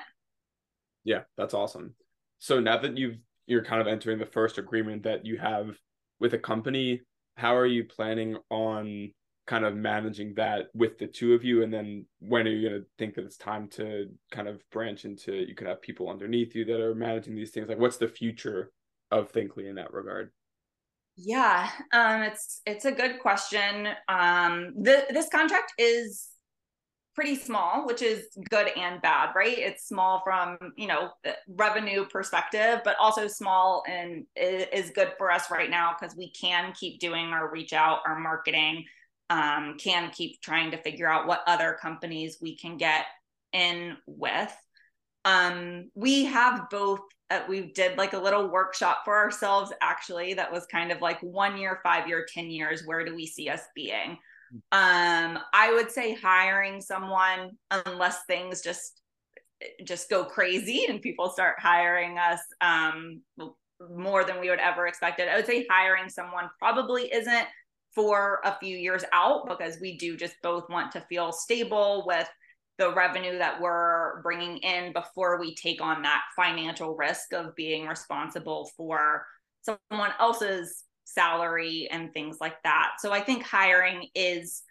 [1.04, 1.96] Yeah, that's awesome.
[2.40, 5.76] So now that you've you're kind of entering the first agreement that you have
[6.20, 7.02] with a company,
[7.36, 9.12] how are you planning on
[9.52, 11.62] kind of managing that with the two of you?
[11.62, 15.04] And then when are you going to think that it's time to kind of branch
[15.04, 17.68] into you could have people underneath you that are managing these things?
[17.68, 18.72] Like what's the future
[19.12, 20.32] of thinkly in that regard?
[21.18, 23.90] Yeah um it's it's a good question.
[24.08, 26.30] Um the, this contract is
[27.14, 29.58] pretty small which is good and bad right?
[29.58, 31.10] It's small from you know
[31.50, 36.72] revenue perspective but also small and is good for us right now because we can
[36.72, 38.86] keep doing our reach out our marketing
[39.32, 43.06] um, can keep trying to figure out what other companies we can get
[43.54, 44.54] in with.
[45.24, 47.00] Um, we have both.
[47.30, 51.18] Uh, we did like a little workshop for ourselves actually that was kind of like
[51.22, 52.84] one year, five year, ten years.
[52.86, 54.18] Where do we see us being?
[54.74, 59.02] Um, I would say hiring someone unless things just
[59.86, 63.22] just go crazy and people start hiring us um,
[63.96, 65.30] more than we would ever expected.
[65.30, 67.48] I would say hiring someone probably isn't
[67.94, 72.28] for a few years out because we do just both want to feel stable with
[72.78, 77.86] the revenue that we're bringing in before we take on that financial risk of being
[77.86, 79.26] responsible for
[79.62, 82.94] someone else's salary and things like that.
[83.00, 84.64] So I think hiring is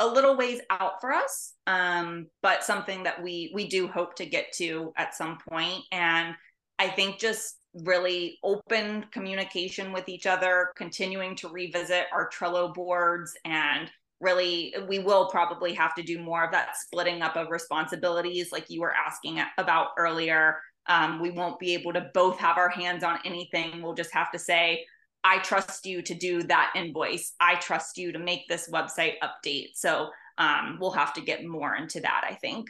[0.00, 4.26] a little ways out for us, um, but something that we we do hope to
[4.26, 5.82] get to at some point.
[5.90, 6.34] And
[6.78, 13.34] I think just really open communication with each other, continuing to revisit our Trello boards
[13.44, 13.90] and
[14.20, 18.68] really we will probably have to do more of that splitting up of responsibilities like
[18.68, 20.58] you were asking about earlier.
[20.86, 23.82] Um, we won't be able to both have our hands on anything.
[23.82, 24.84] We'll just have to say
[25.24, 27.34] i trust you to do that invoice.
[27.40, 29.70] I trust you to make this website update.
[29.74, 32.68] So um, we'll have to get more into that i think.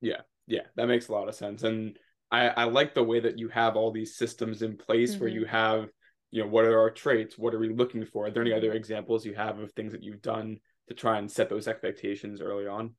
[0.00, 1.62] Yeah yeah that makes a lot of sense.
[1.62, 1.96] And
[2.32, 5.20] I, I like the way that you have all these systems in place mm-hmm.
[5.20, 5.88] where you have,
[6.30, 7.36] you know, what are our traits?
[7.36, 8.26] What are we looking for?
[8.26, 10.56] Are there any other examples you have of things that you've done
[10.88, 12.94] to try and set those expectations early on?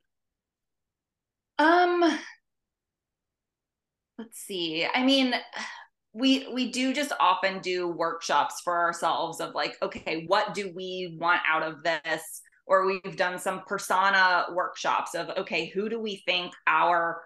[1.58, 2.20] Um,
[4.20, 4.86] let's see.
[4.86, 5.34] I mean,
[6.14, 11.18] we we do just often do workshops for ourselves of like, okay, what do we
[11.20, 12.22] want out of this?
[12.68, 17.24] Or we've done some persona workshops of okay, who do we think our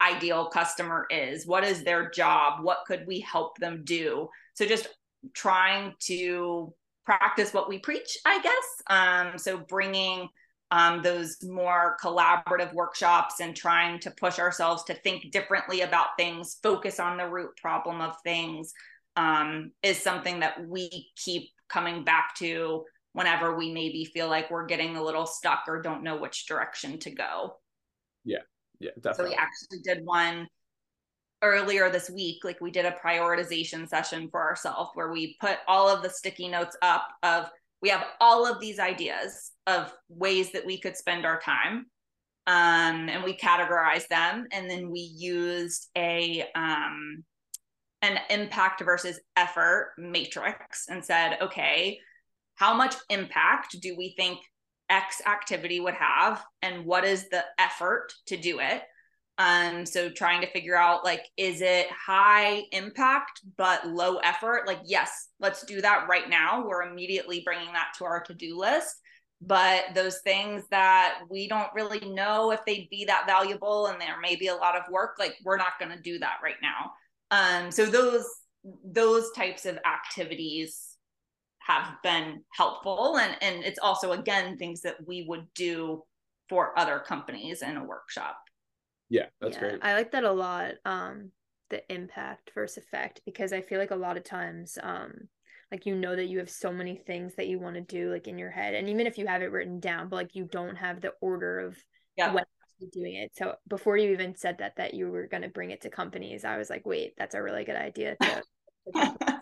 [0.00, 1.46] ideal customer is?
[1.46, 2.64] What is their job?
[2.64, 4.28] What could we help them do?
[4.54, 4.88] So just
[5.34, 6.72] trying to
[7.04, 8.54] practice what we preach i guess.
[8.88, 10.28] Um, so bringing
[10.70, 16.58] um, those more collaborative workshops and trying to push ourselves to think differently about things
[16.62, 18.72] focus on the root problem of things
[19.16, 24.66] um, is something that we keep coming back to whenever we maybe feel like we're
[24.66, 27.56] getting a little stuck or don't know which direction to go.
[28.24, 28.38] Yeah,
[28.80, 29.24] yeah, definitely.
[29.24, 30.48] So we actually did one
[31.42, 32.44] earlier this week.
[32.44, 36.48] Like we did a prioritization session for ourselves where we put all of the sticky
[36.48, 37.50] notes up of
[37.82, 41.86] we have all of these ideas of ways that we could spend our time.
[42.46, 47.22] Um, and we categorized them and then we used a um,
[48.02, 51.98] an impact versus effort matrix and said, okay,
[52.56, 54.38] how much impact do we think
[54.90, 56.44] X activity would have?
[56.60, 58.82] And what is the effort to do it?
[59.38, 64.66] Um, so trying to figure out like, is it high impact but low effort?
[64.66, 66.66] Like, yes, let's do that right now.
[66.66, 69.00] We're immediately bringing that to our to do list.
[69.40, 74.20] But those things that we don't really know if they'd be that valuable and there
[74.20, 76.92] may be a lot of work, like, we're not going to do that right now.
[77.30, 78.26] Um, so those
[78.84, 80.89] those types of activities
[81.70, 86.02] have been helpful, and and it's also again things that we would do
[86.48, 88.36] for other companies in a workshop.
[89.08, 89.78] Yeah, that's yeah, great.
[89.82, 90.72] I like that a lot.
[90.84, 91.30] Um,
[91.70, 95.12] the impact versus effect because I feel like a lot of times, um,
[95.70, 98.26] like you know that you have so many things that you want to do like
[98.26, 100.76] in your head, and even if you have it written down, but like you don't
[100.76, 101.76] have the order of
[102.16, 102.32] yeah.
[102.32, 102.44] when
[102.92, 103.30] doing it.
[103.36, 106.44] So before you even said that that you were going to bring it to companies,
[106.44, 108.16] I was like, wait, that's a really good idea.
[108.20, 108.42] To,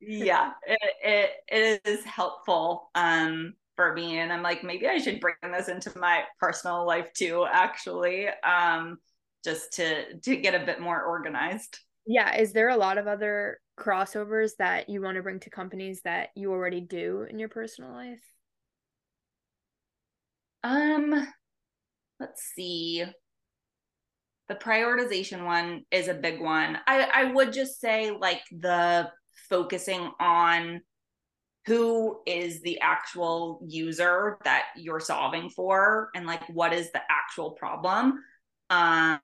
[0.00, 5.20] yeah, it, it, it is helpful um, for me, and I'm like, maybe I should
[5.20, 7.46] bring this into my personal life too.
[7.50, 8.98] Actually, um,
[9.44, 11.78] just to to get a bit more organized.
[12.06, 16.00] Yeah, is there a lot of other crossovers that you want to bring to companies
[16.04, 18.22] that you already do in your personal life?
[20.64, 21.26] Um,
[22.20, 23.04] let's see
[24.48, 29.08] the prioritization one is a big one i i would just say like the
[29.48, 30.80] focusing on
[31.66, 37.50] who is the actual user that you're solving for and like what is the actual
[37.52, 38.22] problem
[38.70, 39.20] um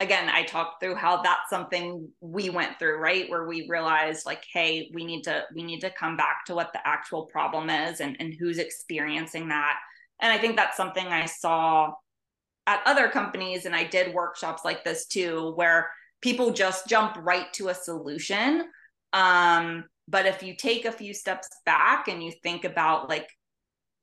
[0.00, 4.44] again i talked through how that's something we went through right where we realized like
[4.52, 8.00] hey we need to we need to come back to what the actual problem is
[8.00, 9.78] and and who's experiencing that
[10.22, 11.92] and I think that's something I saw
[12.66, 13.66] at other companies.
[13.66, 15.90] And I did workshops like this too, where
[16.22, 18.70] people just jump right to a solution.
[19.12, 23.28] Um, but if you take a few steps back and you think about like,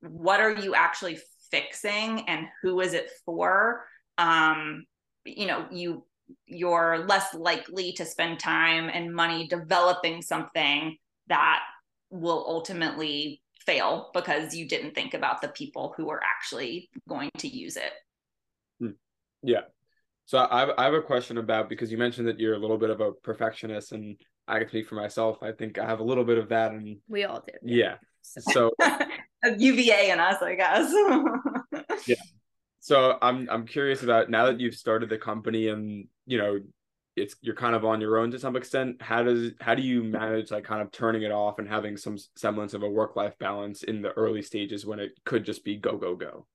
[0.00, 1.18] what are you actually
[1.50, 3.84] fixing and who is it for?
[4.18, 4.84] Um,
[5.24, 6.04] you know, you
[6.46, 10.96] you're less likely to spend time and money developing something
[11.26, 11.60] that
[12.10, 17.48] will ultimately fail because you didn't think about the people who are actually going to
[17.48, 17.92] use it.
[18.80, 18.92] Hmm.
[19.42, 19.62] Yeah.
[20.26, 22.78] So I have, I have a question about because you mentioned that you're a little
[22.78, 24.16] bit of a perfectionist, and
[24.50, 25.42] I can speak for myself.
[25.42, 27.54] I think I have a little bit of that, and we all do.
[27.62, 27.96] Yeah.
[28.22, 28.72] So
[29.44, 30.92] UVA and us, I guess.
[32.06, 32.16] yeah.
[32.80, 36.60] So I'm I'm curious about now that you've started the company and you know
[37.16, 40.02] it's you're kind of on your own to some extent how does how do you
[40.02, 43.36] manage like kind of turning it off and having some semblance of a work life
[43.38, 46.46] balance in the early stages when it could just be go go go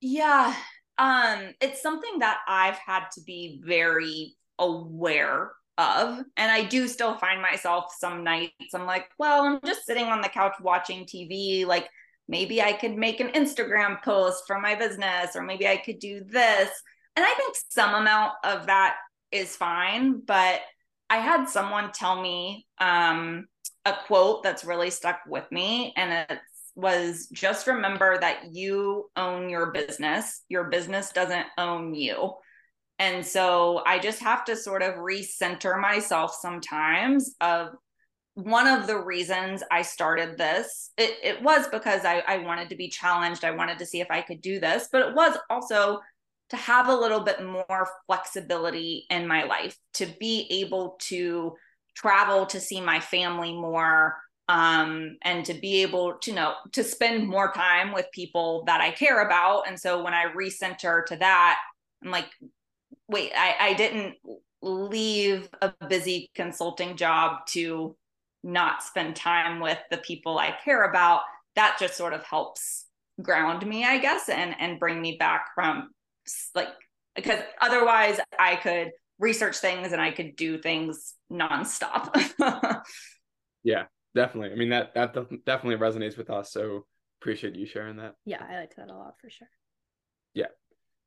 [0.00, 0.54] yeah
[0.98, 7.16] um it's something that i've had to be very aware of and i do still
[7.18, 11.66] find myself some nights i'm like well i'm just sitting on the couch watching tv
[11.66, 11.88] like
[12.28, 16.22] maybe i could make an instagram post for my business or maybe i could do
[16.24, 16.70] this
[17.14, 18.96] and i think some amount of that
[19.32, 20.20] is fine.
[20.20, 20.60] But
[21.08, 23.46] I had someone tell me um,
[23.84, 26.38] a quote that's really stuck with me, and it
[26.74, 32.34] was just remember that you own your business, your business doesn't own you.
[32.98, 37.70] And so I just have to sort of recenter myself sometimes of
[38.34, 42.76] one of the reasons I started this, it, it was because I, I wanted to
[42.76, 43.44] be challenged.
[43.44, 46.00] I wanted to see if I could do this, but it was also
[46.50, 51.54] to have a little bit more flexibility in my life, to be able to
[51.94, 54.16] travel to see my family more
[54.48, 58.80] um, and to be able to you know to spend more time with people that
[58.80, 59.66] I care about.
[59.66, 61.58] And so when I recenter to that,
[62.04, 62.28] I'm like,
[63.08, 64.16] wait, I, I didn't
[64.62, 67.96] leave a busy consulting job to
[68.42, 71.22] not spend time with the people I care about.
[71.54, 72.86] That just sort of helps
[73.22, 75.90] ground me, I guess, and and bring me back from
[76.54, 76.68] like
[77.14, 82.14] because otherwise I could research things and I could do things nonstop.
[83.64, 83.84] yeah,
[84.14, 84.52] definitely.
[84.52, 86.52] I mean that that definitely resonates with us.
[86.52, 86.86] So
[87.20, 88.14] appreciate you sharing that.
[88.24, 89.48] Yeah, I like that a lot for sure.
[90.34, 90.46] Yeah.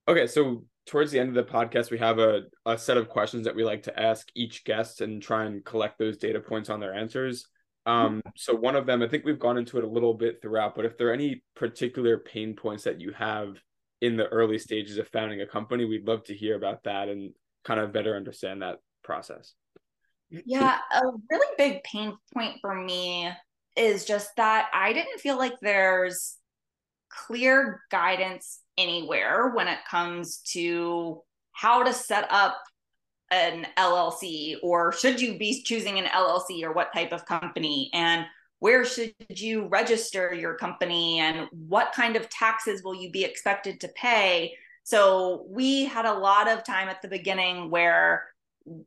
[0.08, 3.46] Okay, so towards the end of the podcast, we have a, a set of questions
[3.46, 6.80] that we like to ask each guest and try and collect those data points on
[6.80, 7.46] their answers.
[7.86, 10.76] Um, so one of them, I think we've gone into it a little bit throughout,
[10.76, 13.56] but if there are any particular pain points that you have
[14.02, 17.34] in the early stages of founding a company, we'd love to hear about that and
[17.64, 19.54] kind of better understand that process.
[20.30, 23.30] Yeah, a really big pain point for me
[23.76, 26.38] is just that I didn't feel like there's
[27.10, 32.62] clear guidance anywhere when it comes to how to set up
[33.32, 37.90] an LLC or should you be choosing an LLC or what type of company?
[37.94, 38.26] And
[38.60, 41.20] where should you register your company?
[41.20, 44.54] And what kind of taxes will you be expected to pay?
[44.84, 48.26] So we had a lot of time at the beginning where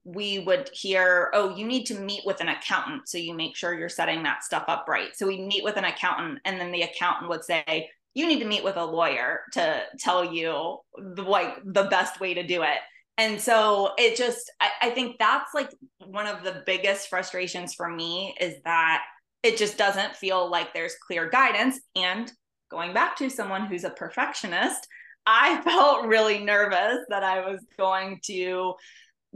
[0.04, 3.08] we would hear oh you need to meet with an accountant.
[3.08, 5.16] So you make sure you're setting that stuff up right.
[5.16, 8.46] So we meet with an accountant and then the accountant would say you need to
[8.46, 12.78] meet with a lawyer to tell you the like the best way to do it.
[13.18, 15.70] And so it just I, I, think that's like
[16.06, 19.02] one of the biggest frustrations for me is that
[19.42, 21.78] it just doesn't feel like there's clear guidance.
[21.94, 22.32] And
[22.72, 24.88] going back to someone who's a perfectionist
[25.26, 28.74] i felt really nervous that i was going to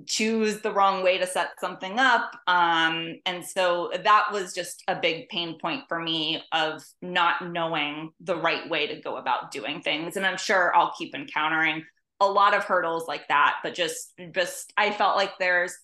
[0.07, 2.33] choose the wrong way to set something up.
[2.47, 8.11] Um, and so that was just a big pain point for me of not knowing
[8.21, 10.17] the right way to go about doing things.
[10.17, 11.85] And i'm sure i'll keep encountering
[12.21, 15.75] a lot of hurdles like that but just just i felt like there's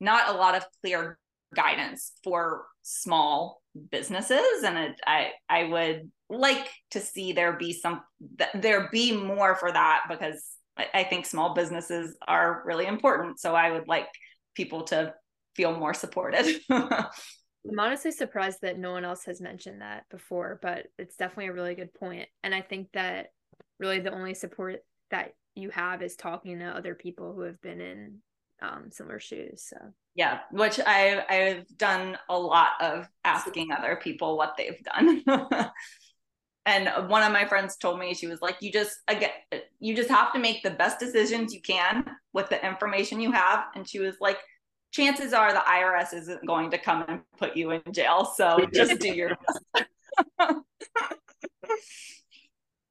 [0.00, 1.18] not a lot of clear
[1.54, 4.62] guidance for small businesses.
[4.64, 8.00] And it, i i would like to see there be some
[8.54, 10.44] there be more for that because
[10.94, 13.40] I think small businesses are really important.
[13.40, 14.08] So I would like
[14.54, 15.14] people to
[15.54, 16.60] feel more supported.
[16.70, 21.52] I'm honestly surprised that no one else has mentioned that before, but it's definitely a
[21.52, 22.28] really good point.
[22.42, 23.28] And I think that
[23.78, 27.80] really the only support that you have is talking to other people who have been
[27.80, 28.18] in
[28.62, 29.64] um, similar shoes.
[29.68, 29.76] So
[30.14, 35.24] yeah, which I I've done a lot of asking other people what they've done.
[36.70, 39.30] and one of my friends told me she was like you just again
[39.80, 43.64] you just have to make the best decisions you can with the information you have.
[43.74, 44.38] And she was like
[44.92, 49.00] chances are the irs isn't going to come and put you in jail so just
[49.00, 49.36] do your
[49.76, 50.56] best.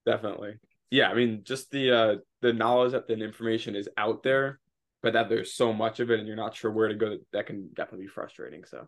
[0.05, 0.53] Definitely.
[0.91, 4.59] Yeah i mean just the uh the knowledge that the information is out there
[5.03, 7.45] but that there's so much of it and you're not sure where to go that
[7.45, 8.87] can definitely be frustrating so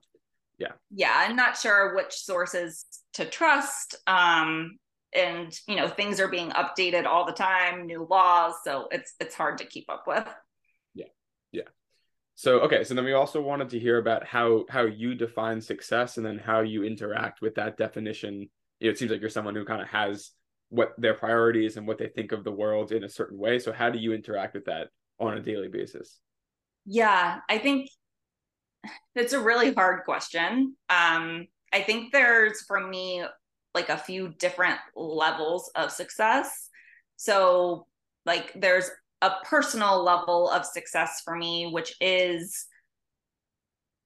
[0.62, 0.72] yeah.
[0.92, 4.78] Yeah i'm not sure which sources to trust um
[5.14, 9.36] and you know things are being updated all the time new laws so it's it's
[9.36, 10.28] hard to keep up with.
[10.94, 11.08] Yeah
[11.52, 11.64] yeah.
[12.36, 16.18] So okay so then we also wanted to hear about how how you define success
[16.18, 18.50] and then how you interact with that definition.
[18.80, 20.32] You know, it seems like you're someone who kind of has
[20.70, 23.74] what their priorities and what they think of the world in a certain way so
[23.74, 24.88] how do you interact with that
[25.20, 26.20] on a daily basis?
[26.86, 27.90] Yeah i think
[29.16, 33.24] it's a really hard question um i think there's for me
[33.74, 36.70] like a few different levels of success.
[37.18, 37.88] So,
[38.26, 38.90] like, there's
[39.22, 42.66] a personal level of success for me, which is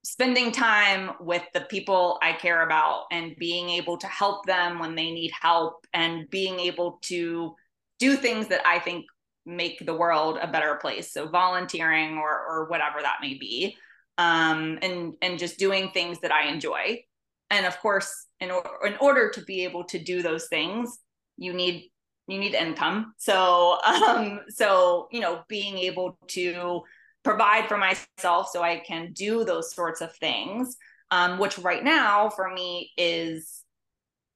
[0.03, 4.93] spending time with the people I care about and being able to help them when
[4.93, 7.55] they need help and being able to
[7.97, 9.05] do things that I think
[9.47, 11.11] make the world a better place.
[11.11, 13.77] So volunteering or or whatever that may be.
[14.17, 17.03] Um, and and just doing things that I enjoy.
[17.49, 20.97] And of course in, or- in order to be able to do those things
[21.37, 21.89] you need
[22.27, 23.13] you need income.
[23.17, 26.81] So um so you know being able to
[27.23, 30.77] provide for myself so i can do those sorts of things
[31.09, 33.63] um which right now for me is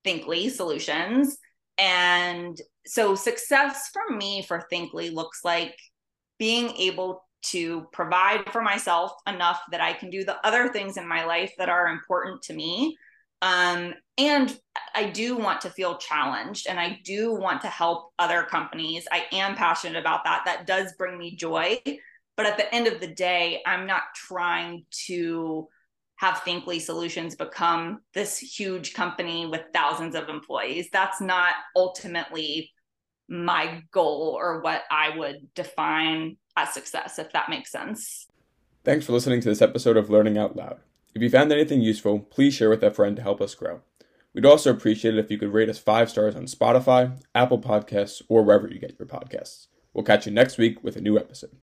[0.04, 1.38] thinkly solutions.
[1.78, 5.76] And so success for me for thinkly looks like
[6.38, 11.08] being able to provide for myself enough that I can do the other things in
[11.08, 12.98] my life that are important to me.
[13.42, 14.58] Um, and
[14.94, 19.08] I do want to feel challenged and I do want to help other companies.
[19.12, 20.44] I am passionate about that.
[20.46, 21.82] That does bring me joy.
[22.36, 25.68] But at the end of the day, I'm not trying to
[26.18, 30.90] have Thinkly Solutions become this huge company with thousands of employees.
[30.92, 32.72] That's not ultimately
[33.30, 38.28] my goal or what I would define as success, if that makes sense.
[38.84, 40.80] Thanks for listening to this episode of Learning Out Loud.
[41.14, 43.82] If you found anything useful, please share with a friend to help us grow.
[44.34, 48.22] We'd also appreciate it if you could rate us five stars on Spotify, Apple Podcasts,
[48.30, 49.68] or wherever you get your podcasts.
[49.94, 51.58] We'll catch you next week with a new episode.